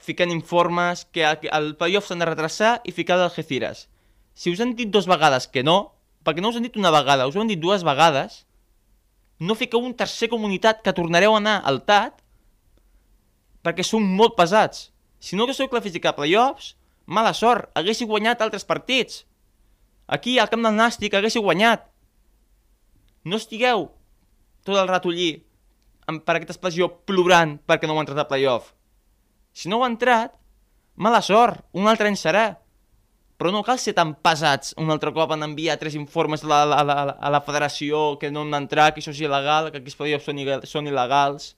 ficant 0.00 0.32
informes 0.32 1.04
que 1.12 1.24
el 1.28 1.74
playoff 1.78 2.08
s'han 2.08 2.24
de 2.24 2.28
retrasar 2.28 2.72
i 2.84 2.96
ficar 2.96 3.20
d'Algeciras. 3.20 3.86
Si 4.34 4.52
us 4.52 4.60
han 4.60 4.74
dit 4.76 4.90
dues 4.92 5.08
vegades 5.08 5.46
que 5.48 5.62
no, 5.64 5.94
perquè 6.24 6.42
no 6.42 6.50
us 6.50 6.58
han 6.58 6.66
dit 6.66 6.76
una 6.76 6.92
vegada, 6.92 7.28
us 7.28 7.36
ho 7.36 7.44
han 7.44 7.52
dit 7.52 7.60
dues 7.60 7.84
vegades, 7.86 8.44
no 9.38 9.54
fiqueu 9.54 9.84
un 9.84 9.94
tercer 9.94 10.28
comunitat 10.32 10.82
que 10.82 10.96
tornareu 10.96 11.36
a 11.36 11.40
anar 11.40 11.60
al 11.68 11.82
TAT 11.84 12.22
perquè 13.66 13.84
són 13.84 14.04
molt 14.18 14.36
pesats. 14.38 14.90
Si 15.20 15.36
no 15.36 15.44
haguéssiu 15.44 15.68
classificat 15.68 16.14
a 16.14 16.20
playoffs, 16.20 16.74
mala 17.06 17.32
sort, 17.34 17.70
haguéssiu 17.74 18.08
guanyat 18.08 18.42
altres 18.44 18.64
partits. 18.64 19.24
Aquí, 20.06 20.38
al 20.38 20.50
camp 20.50 20.62
del 20.62 20.76
Nàstic, 20.78 21.14
haguéssiu 21.14 21.42
guanyat. 21.42 21.86
No 23.26 23.40
estigueu 23.40 23.88
tot 24.66 24.78
el 24.78 24.88
rato 24.88 25.10
allí, 25.10 25.32
per 26.06 26.36
aquesta 26.36 26.54
expressió, 26.54 26.88
plorant 27.08 27.56
perquè 27.66 27.88
no 27.88 27.96
heu 27.96 28.02
entrat 28.02 28.22
a 28.22 28.28
playoff. 28.30 28.72
Si 29.56 29.70
no 29.70 29.80
heu 29.80 29.86
entrat, 29.86 30.34
mala 30.94 31.22
sort, 31.22 31.64
un 31.74 31.90
altre 31.90 32.10
any 32.10 32.18
serà. 32.18 32.46
Però 33.36 33.50
no 33.52 33.60
cal 33.66 33.76
ser 33.76 33.92
tan 33.92 34.14
pesats 34.24 34.72
un 34.80 34.88
altre 34.92 35.10
cop 35.12 35.34
en 35.34 35.44
enviar 35.44 35.76
tres 35.76 35.94
informes 35.98 36.44
a 36.44 36.48
la, 36.48 36.60
a 36.72 36.84
la, 36.88 36.96
a 37.20 37.30
la 37.34 37.42
federació 37.44 38.16
que 38.20 38.30
no 38.32 38.46
han 38.46 38.54
d'entrar, 38.54 38.92
que 38.94 39.02
això 39.02 39.12
és 39.12 39.20
il·legal, 39.26 39.68
que 39.70 39.82
aquests 39.82 39.98
playoffs 39.98 40.30
són, 40.30 40.40
són 40.64 40.88
il·legals. 40.88 41.50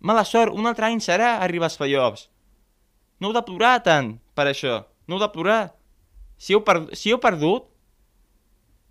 Mala 0.00 0.24
sort, 0.26 0.52
un 0.52 0.66
altre 0.66 0.88
any 0.90 0.98
serà 1.04 1.36
arribar 1.44 1.70
als 1.70 1.78
playoffs. 1.78 2.26
No 3.20 3.30
heu 3.30 3.36
de 3.36 3.44
plorar 3.46 3.78
tant 3.86 4.16
per 4.34 4.48
això. 4.50 4.80
No 5.06 5.16
heu 5.16 5.22
de 5.22 5.30
plorar. 5.32 5.62
Si 6.36 6.54
heu, 6.54 6.62
per, 6.64 6.78
si 6.96 7.12
heu 7.12 7.18
perdut, 7.22 7.68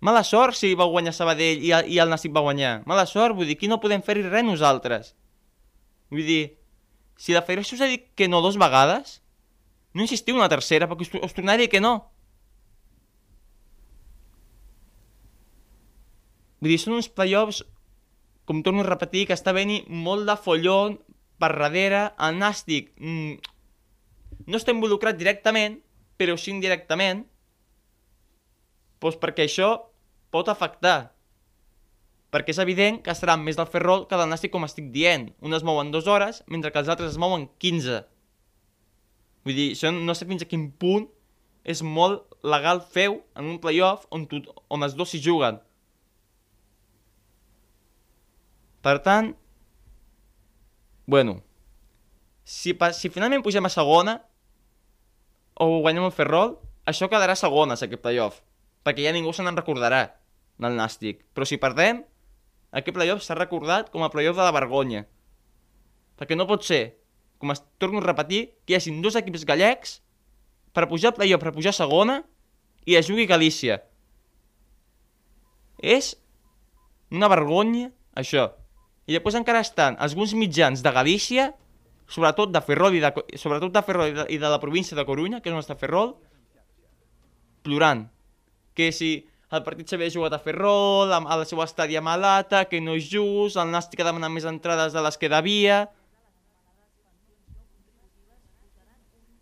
mala 0.02 0.22
sort 0.26 0.58
si 0.58 0.74
va 0.78 0.88
guanyar 0.90 1.14
Sabadell 1.14 1.62
i, 1.62 1.72
i 1.94 2.00
el 2.02 2.10
Nàstic 2.10 2.34
va 2.34 2.44
guanyar. 2.46 2.80
Mala 2.90 3.06
sort, 3.06 3.36
vull 3.36 3.48
dir, 3.48 3.56
aquí 3.58 3.70
no 3.70 3.80
podem 3.82 4.02
fer-hi 4.06 4.26
res 4.26 4.46
nosaltres. 4.46 5.14
Vull 6.10 6.26
dir, 6.26 6.42
si 7.16 7.34
la 7.34 7.44
federació 7.46 7.78
us 7.78 7.86
ha 7.86 7.90
dit 7.90 8.10
que 8.18 8.28
no 8.28 8.42
dos 8.44 8.58
vegades, 8.60 9.20
no 9.96 10.04
insistiu 10.04 10.36
una 10.36 10.50
tercera, 10.52 10.88
perquè 10.90 11.06
us, 11.06 11.14
us 11.30 11.36
tornaré 11.36 11.70
que 11.72 11.80
no. 11.80 11.94
Vull 16.60 16.72
dir, 16.74 16.80
són 16.82 16.98
uns 16.98 17.08
playoffs, 17.08 17.62
com 18.46 18.62
torno 18.66 18.84
a 18.84 18.88
repetir, 18.88 19.26
que 19.28 19.36
està 19.36 19.54
venint 19.56 19.86
molt 19.88 20.26
de 20.28 20.36
follon 20.38 20.98
per 21.40 21.52
darrere. 21.54 22.08
El 22.22 22.38
Nàstic 22.40 22.92
mm, 22.98 23.38
no 24.46 24.60
està 24.60 24.74
involucrat 24.74 25.18
directament, 25.18 25.80
però 26.20 26.36
sí 26.40 26.52
indirectament, 26.52 27.24
doncs 29.06 29.20
perquè 29.22 29.46
això 29.46 29.70
pot 30.34 30.48
afectar. 30.50 31.12
Perquè 32.34 32.52
és 32.52 32.60
evident 32.60 32.98
que 33.02 33.14
estarà 33.14 33.36
més 33.40 33.56
del 33.56 33.70
Ferrol 33.70 34.04
que 34.10 34.18
del 34.18 34.28
Nàstic, 34.28 34.52
com 34.52 34.66
estic 34.66 34.90
dient. 34.92 35.30
Un 35.40 35.54
es 35.56 35.64
mouen 35.64 35.92
dues 35.94 36.08
hores, 36.10 36.42
mentre 36.50 36.72
que 36.74 36.82
els 36.82 36.90
altres 36.92 37.14
es 37.14 37.20
mouen 37.22 37.46
15. 37.62 38.02
Vull 39.46 39.56
dir, 39.56 39.70
això 39.76 39.92
no 39.94 40.14
sé 40.18 40.26
fins 40.26 40.42
a 40.42 40.50
quin 40.50 40.68
punt 40.74 41.06
és 41.66 41.82
molt 41.82 42.26
legal 42.46 42.82
feu 42.82 43.20
en 43.38 43.48
un 43.50 43.58
playoff 43.62 44.06
on, 44.14 44.26
tu, 44.30 44.42
on 44.70 44.86
els 44.86 44.94
dos 44.98 45.10
s'hi 45.10 45.22
juguen. 45.22 45.58
Per 48.86 48.98
tant, 49.02 49.32
bueno, 51.10 51.40
si, 52.46 52.74
si 52.94 53.10
finalment 53.10 53.42
pugem 53.42 53.66
a 53.66 53.72
segona 53.72 54.20
o 55.58 55.80
guanyem 55.82 56.06
el 56.06 56.14
Ferrol, 56.14 56.54
això 56.86 57.08
quedarà 57.10 57.34
segones, 57.34 57.82
aquest 57.82 58.02
playoff, 58.02 58.38
perquè 58.86 59.08
ja 59.08 59.14
ningú 59.14 59.34
se 59.34 59.42
n'en 59.42 59.58
recordarà 59.58 60.04
del 60.62 60.78
Nàstic. 60.78 61.26
Però 61.34 61.48
si 61.48 61.58
perdem, 61.58 62.04
aquest 62.70 62.94
playoff 62.94 63.26
s'ha 63.26 63.34
recordat 63.38 63.90
com 63.90 64.06
a 64.06 64.12
playoff 64.14 64.38
de 64.38 64.46
la 64.46 64.54
vergonya. 64.54 65.02
Perquè 66.16 66.38
no 66.38 66.46
pot 66.46 66.62
ser 66.64 66.84
com 67.38 67.52
es 67.52 67.62
torno 67.78 68.00
a 68.00 68.06
repetir, 68.06 68.56
que 68.64 68.74
hi 68.74 68.76
hagin 68.78 69.02
dos 69.04 69.16
equips 69.18 69.44
gallecs 69.48 70.00
per 70.76 70.88
pujar 70.88 71.12
a 71.12 71.16
playoff, 71.16 71.42
per 71.42 71.54
pujar 71.56 71.74
segona, 71.76 72.22
i 72.86 72.96
es 72.96 73.08
jugui 73.08 73.26
Galícia. 73.28 73.80
És 75.76 76.14
una 77.12 77.28
vergonya, 77.28 77.90
això. 78.16 78.48
I 79.06 79.16
després 79.16 79.36
encara 79.38 79.62
estan 79.62 79.98
alguns 80.02 80.34
mitjans 80.34 80.82
de 80.82 80.92
Galícia, 80.92 81.50
sobretot 82.08 82.52
de 82.54 82.62
Ferrol 82.62 82.96
i 82.96 83.02
de, 83.02 83.12
sobretot 83.38 83.74
de 83.74 83.82
Ferrol 83.86 84.10
i 84.10 84.16
de, 84.16 84.26
i 84.34 84.38
de 84.42 84.50
la 84.50 84.60
província 84.62 84.96
de 84.98 85.04
Corunya, 85.06 85.42
que 85.42 85.50
és 85.50 85.56
on 85.56 85.62
està 85.62 85.76
Ferrol, 85.78 86.14
plorant. 87.66 88.06
Que 88.76 88.90
si 88.92 89.10
el 89.54 89.62
partit 89.66 89.88
s'havia 89.88 90.12
jugat 90.12 90.34
a 90.36 90.40
Ferrol, 90.42 91.12
a, 91.14 91.20
a 91.22 91.38
la 91.40 91.46
seva 91.48 91.64
estàdia 91.64 92.02
malata, 92.04 92.64
que 92.68 92.80
no 92.82 92.96
és 92.98 93.06
just, 93.10 93.58
el 93.60 93.70
Nàstic 93.72 94.02
ha 94.02 94.08
demanat 94.08 94.32
més 94.34 94.48
entrades 94.48 94.96
de 94.96 95.04
les 95.06 95.20
que 95.20 95.32
devia... 95.32 95.86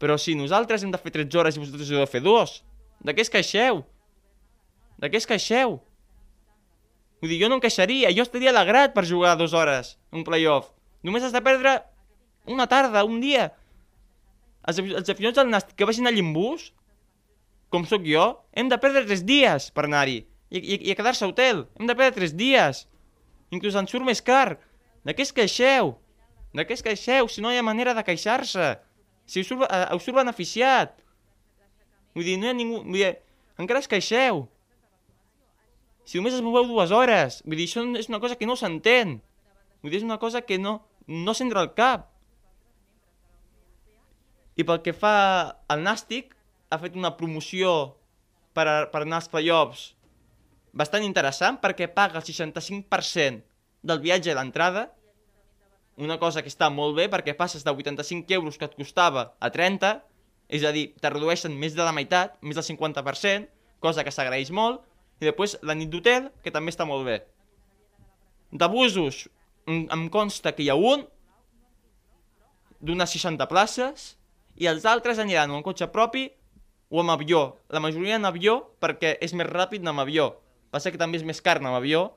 Però 0.03 0.19
si 0.21 0.35
nosaltres 0.37 0.83
hem 0.85 0.91
de 0.93 0.99
fer 1.01 1.15
13 1.15 1.39
hores 1.41 1.57
i 1.57 1.61
vosaltres 1.63 1.91
heu 1.95 2.03
de 2.03 2.11
fer 2.11 2.21
dues, 2.21 2.59
de 3.01 3.15
què 3.15 3.23
es 3.25 3.31
queixeu? 3.33 3.79
De 5.01 5.09
què 5.09 5.17
es 5.17 5.29
queixeu? 5.29 5.79
Vull 7.23 7.31
dir, 7.33 7.39
jo 7.41 7.49
no 7.49 7.57
em 7.57 7.63
queixaria, 7.63 8.11
jo 8.13 8.27
estaria 8.27 8.51
alegrat 8.53 8.93
per 8.93 9.07
jugar 9.09 9.33
dues 9.41 9.55
hores, 9.57 9.95
un 10.13 10.27
playoff. 10.27 10.69
Només 11.07 11.25
has 11.25 11.33
de 11.33 11.41
perdre 11.47 11.79
una 12.53 12.67
tarda, 12.69 13.07
un 13.09 13.23
dia. 13.23 13.49
Els, 14.69 14.83
els 14.83 15.09
aficionats 15.09 15.41
del 15.41 15.49
Nàstic 15.55 15.79
que 15.79 15.89
vagin 15.89 16.11
allà 16.11 16.21
en 16.21 16.35
bus, 16.37 16.67
com 17.73 17.85
sóc 17.89 18.05
jo, 18.07 18.25
hem 18.53 18.71
de 18.71 18.79
perdre 18.81 19.05
tres 19.07 19.25
dies 19.27 19.71
per 19.75 19.87
anar-hi. 19.89 20.23
I, 20.55 20.59
i, 20.61 20.77
i 20.89 20.93
a 20.93 20.99
quedar-se 20.99 21.25
a 21.27 21.29
hotel. 21.31 21.65
Hem 21.79 21.89
de 21.89 21.97
perdre 21.97 22.21
tres 22.21 22.35
dies. 22.39 22.85
Inclús 23.55 23.77
ens 23.79 23.91
surt 23.91 24.07
més 24.07 24.23
car. 24.23 24.59
De 25.05 25.15
què 25.17 25.25
es 25.27 25.35
queixeu? 25.35 25.97
De 26.55 26.63
què 26.67 26.77
es 26.77 26.85
queixeu 26.87 27.29
si 27.29 27.43
no 27.43 27.51
hi 27.51 27.59
ha 27.59 27.67
manera 27.67 27.95
de 27.97 28.05
queixar-se? 28.07 28.75
Si 29.27 29.43
us 29.43 29.51
surt, 29.51 29.65
uh, 29.67 29.97
us 29.97 30.05
surt 30.07 30.21
beneficiat. 30.21 30.95
Vull 32.15 32.27
dir, 32.29 32.39
no 32.39 32.47
hi 32.47 32.53
ha 32.53 32.57
ningú... 32.57 32.83
Vull 32.85 33.01
dir, 33.01 33.15
encara 33.59 33.83
es 33.83 33.91
queixeu. 33.91 34.45
Si 36.05 36.21
només 36.21 36.37
es 36.37 36.45
moveu 36.45 36.69
dues 36.69 36.93
hores. 36.95 37.41
Vull 37.43 37.59
dir, 37.59 37.67
això 37.67 37.83
és 37.99 38.11
una 38.13 38.21
cosa 38.23 38.39
que 38.39 38.47
no 38.47 38.57
s'entén. 38.61 39.19
Vull 39.83 39.91
dir, 39.91 40.03
és 40.03 40.07
una 40.07 40.21
cosa 40.23 40.45
que 40.47 40.61
no, 40.61 40.79
no 41.09 41.35
s'entra 41.35 41.65
al 41.65 41.73
cap. 41.75 42.11
I 44.55 44.63
pel 44.63 44.85
que 44.85 44.95
fa 44.95 45.15
al 45.67 45.83
Nàstic, 45.83 46.37
ha 46.71 46.81
fet 46.81 46.97
una 46.97 47.15
promoció 47.19 47.95
per, 48.55 48.67
a, 48.67 48.77
per 48.91 49.05
anar 49.05 49.21
als 49.23 49.31
playoffs 49.33 49.93
bastant 50.75 51.05
interessant 51.07 51.61
perquè 51.63 51.89
paga 51.93 52.21
el 52.21 52.27
65% 52.27 53.43
del 53.85 54.01
viatge 54.03 54.33
a 54.33 54.39
l'entrada 54.41 54.89
una 55.97 56.19
cosa 56.19 56.43
que 56.43 56.51
està 56.51 56.71
molt 56.71 56.97
bé 56.99 57.07
perquè 57.11 57.35
passes 57.39 57.65
de 57.65 57.71
85 57.71 58.35
euros 58.35 58.59
que 58.59 58.67
et 58.67 58.75
costava 58.75 59.35
a 59.39 59.51
30, 59.51 59.95
és 60.49 60.65
a 60.65 60.73
dir, 60.75 60.89
te 61.01 61.11
redueixen 61.11 61.55
més 61.59 61.75
de 61.75 61.85
la 61.87 61.95
meitat, 61.95 62.35
més 62.43 62.59
del 62.59 62.67
50%, 62.67 63.47
cosa 63.81 64.05
que 64.05 64.13
s'agraeix 64.15 64.51
molt, 64.51 64.83
i 65.23 65.29
després 65.29 65.57
la 65.63 65.77
nit 65.79 65.91
d'hotel, 65.93 66.31
que 66.43 66.51
també 66.51 66.75
està 66.75 66.87
molt 66.89 67.07
bé. 67.07 67.21
D'abusos, 68.51 69.29
em 69.67 70.09
consta 70.11 70.53
que 70.55 70.65
hi 70.65 70.71
ha 70.71 70.79
un, 70.79 71.07
d'unes 72.85 73.15
60 73.15 73.47
places, 73.51 74.15
i 74.59 74.67
els 74.71 74.85
altres 74.87 75.19
aniran 75.19 75.51
amb 75.51 75.61
un 75.61 75.67
cotxe 75.67 75.89
propi 75.91 76.29
o 76.91 77.01
amb 77.01 77.15
avió. 77.15 77.61
La 77.69 77.81
majoria 77.81 78.17
en 78.17 78.29
avió 78.29 78.59
perquè 78.81 79.17
és 79.25 79.35
més 79.35 79.49
ràpid 79.49 79.87
amb 79.87 80.03
avió. 80.05 80.33
Passa 80.75 80.91
que 80.91 81.01
també 81.01 81.21
és 81.21 81.27
més 81.27 81.41
car 81.43 81.59
amb 81.61 81.75
avió. 81.75 82.09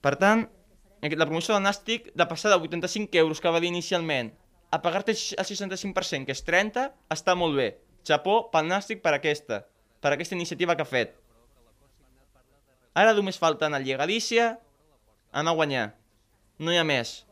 Per 0.00 0.14
tant, 0.16 0.46
la 1.02 1.26
promoció 1.26 1.54
del 1.54 1.64
Nàstic, 1.64 2.10
de 2.16 2.26
passar 2.26 2.50
de 2.52 2.60
85 2.60 3.18
euros 3.20 3.40
que 3.40 3.52
va 3.52 3.60
dir 3.60 3.68
inicialment 3.68 4.32
a 4.70 4.80
pagar-te 4.82 5.12
el 5.12 5.44
65%, 5.44 6.26
que 6.26 6.32
és 6.32 6.44
30, 6.46 6.90
està 7.10 7.34
molt 7.34 7.56
bé. 7.58 7.70
Japó 8.06 8.46
pel 8.52 8.68
Nàstic 8.70 9.02
per 9.02 9.12
aquesta, 9.16 9.64
per 10.00 10.14
aquesta 10.14 10.36
iniciativa 10.36 10.76
que 10.76 10.86
ha 10.86 10.88
fet. 10.88 11.16
Ara 12.94 13.14
només 13.14 13.38
falta 13.38 13.66
anar 13.66 13.80
a 13.82 13.98
Galícia, 14.02 14.58
anar 15.32 15.52
a 15.52 15.58
guanyar. 15.58 15.86
No 16.58 16.72
hi 16.72 16.78
ha 16.78 16.84
més. 16.84 17.24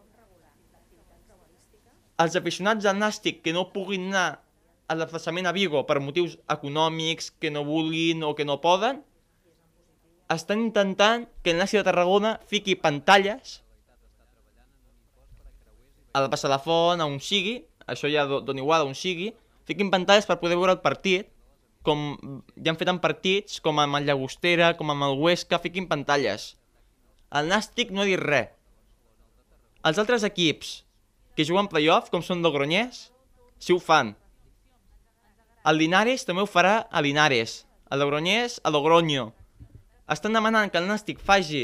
Els 2.19 2.37
aficionats 2.37 2.85
del 2.85 2.99
Nàstic 2.99 3.43
que 3.43 3.55
no 3.55 3.71
puguin 3.73 4.09
anar 4.11 4.43
a 4.89 4.97
l'aflaçament 4.97 5.47
a 5.47 5.53
Vigo 5.53 5.85
per 5.87 6.01
motius 6.01 6.39
econòmics, 6.49 7.31
que 7.41 7.53
no 7.53 7.65
vulguin 7.69 8.25
o 8.25 8.35
que 8.35 8.47
no 8.49 8.61
poden, 8.65 9.03
estan 10.33 10.65
intentant 10.65 11.27
que 11.43 11.53
el 11.53 11.61
Nasi 11.61 11.79
de 11.79 11.85
Tarragona 11.85 12.37
fiqui 12.49 12.77
pantalles 12.77 13.63
a 16.13 16.25
la 16.25 16.31
Passa 16.33 16.49
de 16.49 16.55
la 16.55 16.61
Font, 16.61 17.01
a 17.01 17.07
on 17.07 17.21
sigui, 17.21 17.61
això 17.87 18.09
ja 18.13 18.27
dona 18.29 18.65
igual, 18.65 18.89
on 18.89 18.97
sigui, 18.97 19.33
fiquin 19.69 19.93
pantalles 19.93 20.29
per 20.29 20.41
poder 20.41 20.57
veure 20.57 20.77
el 20.77 20.85
partit, 20.85 21.29
com 21.85 22.17
ja 22.57 22.73
han 22.73 22.81
fet 22.81 22.91
en 22.91 23.01
partits, 23.01 23.61
com 23.65 23.79
amb 23.81 24.01
el 24.01 24.09
Llagostera, 24.09 24.73
com 24.77 24.91
amb 24.93 25.07
el 25.07 25.19
Huesca, 25.21 25.61
fiquin 25.63 25.89
pantalles. 25.89 26.55
El 27.29 27.49
Nàstic 27.49 27.93
no 27.93 28.03
ha 28.03 28.09
dit 28.09 28.21
res. 28.21 28.55
Els 29.87 30.01
altres 30.01 30.25
equips 30.27 30.83
que 31.37 31.47
juguen 31.47 31.69
playoff, 31.71 32.11
com 32.11 32.25
són 32.25 32.43
Gronyers, 32.43 33.13
sí 33.63 33.73
ho 33.73 33.79
fan. 33.79 34.17
El 35.69 35.77
Linares 35.77 36.25
també 36.25 36.43
ho 36.45 36.49
farà 36.49 36.77
a 36.91 37.03
Linares. 37.05 37.65
a 37.91 37.97
Logroñés, 37.97 38.61
a 38.65 38.71
Logroño. 38.71 39.33
Estan 40.09 40.37
demanant 40.37 40.71
que 40.71 40.81
el 40.81 40.89
Nàstic 40.89 41.21
faci 41.25 41.63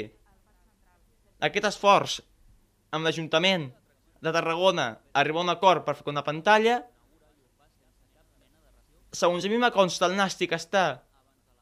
aquest 1.44 1.68
esforç 1.68 2.18
amb 2.96 3.04
l'Ajuntament 3.04 3.68
de 4.24 4.32
Tarragona 4.32 4.86
arribar 5.12 5.42
a 5.42 5.44
un 5.44 5.52
acord 5.52 5.84
per 5.84 5.96
fer 5.98 6.08
una 6.12 6.24
pantalla. 6.24 6.78
Segons 9.12 9.44
a 9.44 9.52
mi 9.52 9.60
me 9.60 9.70
consta, 9.72 10.08
el 10.08 10.16
Nàstic 10.16 10.56
està 10.56 10.84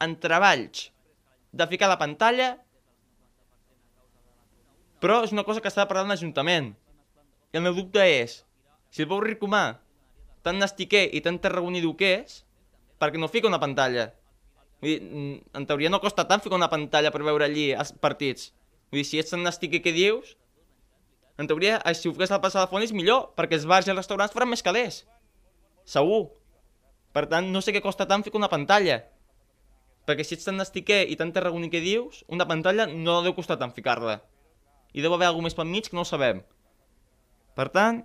en 0.03 0.15
treballs 0.19 0.89
de 1.51 1.67
ficar 1.67 1.91
la 1.91 1.99
pantalla, 1.99 2.53
però 5.03 5.21
és 5.27 5.35
una 5.35 5.43
cosa 5.43 5.59
que 5.59 5.67
està 5.67 5.85
parlant 5.87 6.07
l'Ajuntament. 6.07 6.71
I 7.51 7.59
el 7.59 7.67
meu 7.67 7.75
dubte 7.75 8.03
és, 8.07 8.41
si 8.89 9.03
el 9.03 9.11
veu 9.11 9.19
Ricomà, 9.21 9.65
tan 10.43 10.59
nastiquer 10.59 11.07
i 11.15 11.21
tan 11.21 11.39
tarragoní 11.39 11.81
perquè 12.99 13.17
no 13.19 13.27
fica 13.27 13.47
una 13.47 13.59
pantalla? 13.59 14.13
Vull 14.83 14.91
dir, 14.91 15.01
mm, 15.01 15.55
en 15.55 15.65
teoria 15.65 15.89
no 15.89 15.99
costa 15.99 16.27
tant 16.27 16.41
ficar 16.41 16.55
una 16.55 16.69
pantalla 16.69 17.11
per 17.11 17.23
veure 17.23 17.45
allí 17.45 17.71
els 17.71 17.91
partits. 17.93 18.53
Vull 18.91 18.99
dir, 18.99 19.05
si 19.05 19.19
ets 19.19 19.31
tan 19.31 19.43
nastiquer 19.43 19.81
que 19.81 19.91
dius, 19.91 20.37
en 21.37 21.47
teoria, 21.47 21.81
eh, 21.85 21.93
si 21.95 22.09
ho 22.09 22.13
fes 22.13 22.31
al 22.31 22.41
passar 22.41 22.61
de 22.61 22.69
font 22.69 22.83
és 22.83 22.91
millor, 22.91 23.33
perquè 23.35 23.55
els 23.55 23.65
bars 23.65 23.87
i 23.87 23.91
els 23.91 23.97
restaurants 23.97 24.33
faran 24.33 24.49
més 24.49 24.61
calés. 24.61 25.05
Segur. 25.85 26.29
Per 27.13 27.25
tant, 27.31 27.49
no 27.51 27.61
sé 27.61 27.73
què 27.73 27.81
costa 27.81 28.05
tant 28.05 28.23
ficar 28.23 28.37
una 28.37 28.51
pantalla. 28.51 29.03
Perquè 30.05 30.23
si 30.23 30.35
ets 30.35 30.45
tan 30.45 30.57
nastiquer 30.57 31.07
i 31.09 31.15
tan 31.15 31.31
tarragoní 31.31 31.69
que 31.69 31.79
dius, 31.79 32.23
una 32.27 32.45
pantalla 32.45 32.85
no 32.85 33.21
deu 33.23 33.33
costar 33.33 33.57
tant 33.57 33.71
ficar-la. 33.71 34.19
I 34.93 35.01
deu 35.01 35.13
haver 35.13 35.27
alguna 35.27 35.47
més 35.47 35.55
pel 35.55 35.65
mig 35.65 35.89
que 35.89 35.95
no 35.95 36.03
ho 36.03 36.05
sabem. 36.05 36.43
Per 37.55 37.69
tant, 37.69 38.03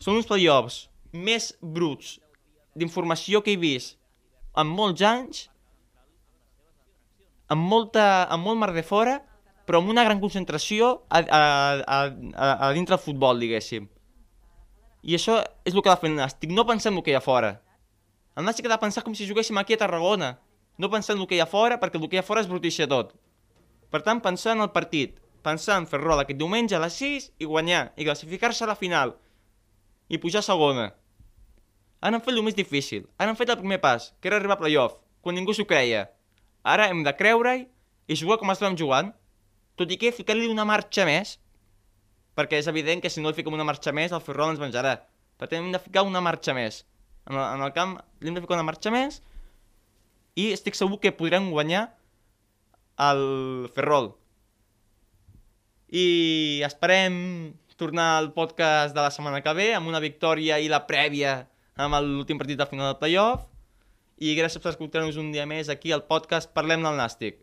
són 0.00 0.16
uns 0.16 0.26
playoffs 0.26 0.86
més 1.12 1.52
bruts 1.60 2.16
d'informació 2.76 3.42
que 3.42 3.54
he 3.54 3.60
vist 3.60 3.96
en 4.56 4.68
molts 4.72 5.02
anys, 5.04 5.46
amb, 7.52 7.62
molta, 7.70 8.26
amb 8.32 8.46
molt 8.46 8.60
mar 8.60 8.72
de 8.74 8.84
fora, 8.86 9.18
però 9.66 9.82
amb 9.82 9.90
una 9.92 10.04
gran 10.06 10.20
concentració 10.22 11.02
a, 11.08 11.20
a, 11.20 11.42
a, 11.42 11.98
a, 12.06 12.48
a 12.68 12.72
dintre 12.76 12.96
del 12.96 13.04
futbol, 13.04 13.42
diguéssim. 13.42 13.88
I 15.06 15.18
això 15.18 15.38
és 15.66 15.74
el 15.74 15.82
que 15.82 15.90
ha 15.90 15.96
de 15.96 16.02
fer 16.02 16.10
el 16.10 16.18
Nàstic, 16.18 16.54
no 16.54 16.66
pensar 16.66 16.92
en 16.92 16.98
el 17.00 17.04
que 17.06 17.12
hi 17.12 17.18
ha 17.18 17.22
fora. 17.22 17.52
El 18.36 18.46
Nàstic 18.46 18.66
ha 18.66 18.74
de 18.74 18.82
pensar 18.82 19.04
com 19.04 19.14
si 19.14 19.28
juguéssim 19.28 19.58
aquí 19.58 19.76
a 19.76 19.82
Tarragona, 19.82 20.36
no 20.78 20.90
pensar 20.92 21.16
en 21.16 21.22
el 21.22 21.28
que 21.28 21.36
hi 21.38 21.42
ha 21.44 21.50
fora, 21.50 21.78
perquè 21.82 22.00
el 22.00 22.08
que 22.08 22.18
hi 22.18 22.22
ha 22.22 22.26
fora 22.26 22.42
es 22.42 22.50
brutícia 22.50 22.88
tot. 22.90 23.14
Per 23.90 24.02
tant, 24.06 24.20
pensar 24.24 24.56
en 24.56 24.64
el 24.64 24.72
partit, 24.74 25.20
pensar 25.46 25.78
en 25.80 25.86
fer 25.86 26.00
aquest 26.02 26.38
diumenge 26.38 26.76
a 26.76 26.82
les 26.82 26.98
6 26.98 27.30
i 27.38 27.46
guanyar, 27.46 27.92
i 27.96 28.04
classificar-se 28.04 28.64
a 28.64 28.72
la 28.72 28.76
final, 28.76 29.14
i 30.08 30.20
pujar 30.22 30.42
a 30.42 30.46
segona. 30.46 30.86
Ara 32.00 32.18
han 32.18 32.24
fet 32.24 32.34
el 32.34 32.44
més 32.46 32.56
difícil, 32.56 33.06
ara 33.18 33.32
han 33.32 33.38
fet 33.38 33.50
el 33.50 33.60
primer 33.60 33.80
pas, 33.82 34.12
que 34.20 34.30
era 34.30 34.38
arribar 34.38 34.58
a 34.58 34.62
playoff, 34.62 34.98
quan 35.24 35.34
ningú 35.38 35.54
s'ho 35.56 35.66
creia. 35.66 36.06
Ara 36.62 36.90
hem 36.92 37.02
de 37.06 37.14
creure-hi 37.16 37.66
i 38.06 38.18
jugar 38.18 38.38
com 38.38 38.52
estàvem 38.52 38.76
jugant, 38.78 39.12
tot 39.76 39.90
i 39.90 39.98
que 40.00 40.14
ficar-li 40.14 40.48
una 40.50 40.66
marxa 40.68 41.06
més, 41.08 41.36
perquè 42.36 42.60
és 42.60 42.68
evident 42.70 43.02
que 43.02 43.10
si 43.10 43.22
no 43.22 43.32
li 43.32 43.38
fiquem 43.38 43.56
una 43.56 43.66
marxa 43.66 43.94
més, 43.96 44.12
el 44.12 44.22
Ferrol 44.22 44.52
ens 44.54 44.62
menjarà. 44.62 44.98
Per 45.36 45.48
tant, 45.48 45.64
hem 45.64 45.72
de 45.72 45.80
ficar 45.82 46.04
una 46.06 46.22
marxa 46.24 46.54
més. 46.56 46.84
En 47.26 47.34
el, 47.34 47.42
en 47.42 47.64
el 47.66 47.72
camp 47.76 47.96
li 48.20 48.30
hem 48.30 48.36
de 48.36 48.44
ficar 48.44 48.58
una 48.58 48.66
marxa 48.68 48.92
més 48.94 49.18
i 50.38 50.50
estic 50.54 50.76
segur 50.78 51.00
que 51.02 51.14
podrem 51.16 51.48
guanyar 51.50 51.88
el 53.02 53.24
Ferrol. 53.74 54.12
I 55.90 56.62
esperem 56.66 57.16
tornar 57.76 58.18
al 58.18 58.32
podcast 58.36 58.94
de 58.94 59.02
la 59.04 59.12
setmana 59.14 59.42
que 59.44 59.54
ve 59.56 59.68
amb 59.76 59.88
una 59.88 60.00
victòria 60.00 60.58
i 60.60 60.70
la 60.72 60.82
prèvia 60.88 61.36
amb 61.76 61.98
l'últim 62.04 62.40
partit 62.40 62.58
de 62.58 62.68
final 62.70 62.90
del 62.92 63.00
playoff. 63.00 63.44
I 64.16 64.32
gràcies 64.38 64.62
per 64.62 64.72
escoltar-nos 64.72 65.18
un 65.20 65.32
dia 65.32 65.44
més 65.48 65.68
aquí 65.68 65.92
al 65.92 66.06
podcast 66.08 66.52
Parlem 66.56 66.84
del 66.86 66.96
Nàstic. 66.96 67.42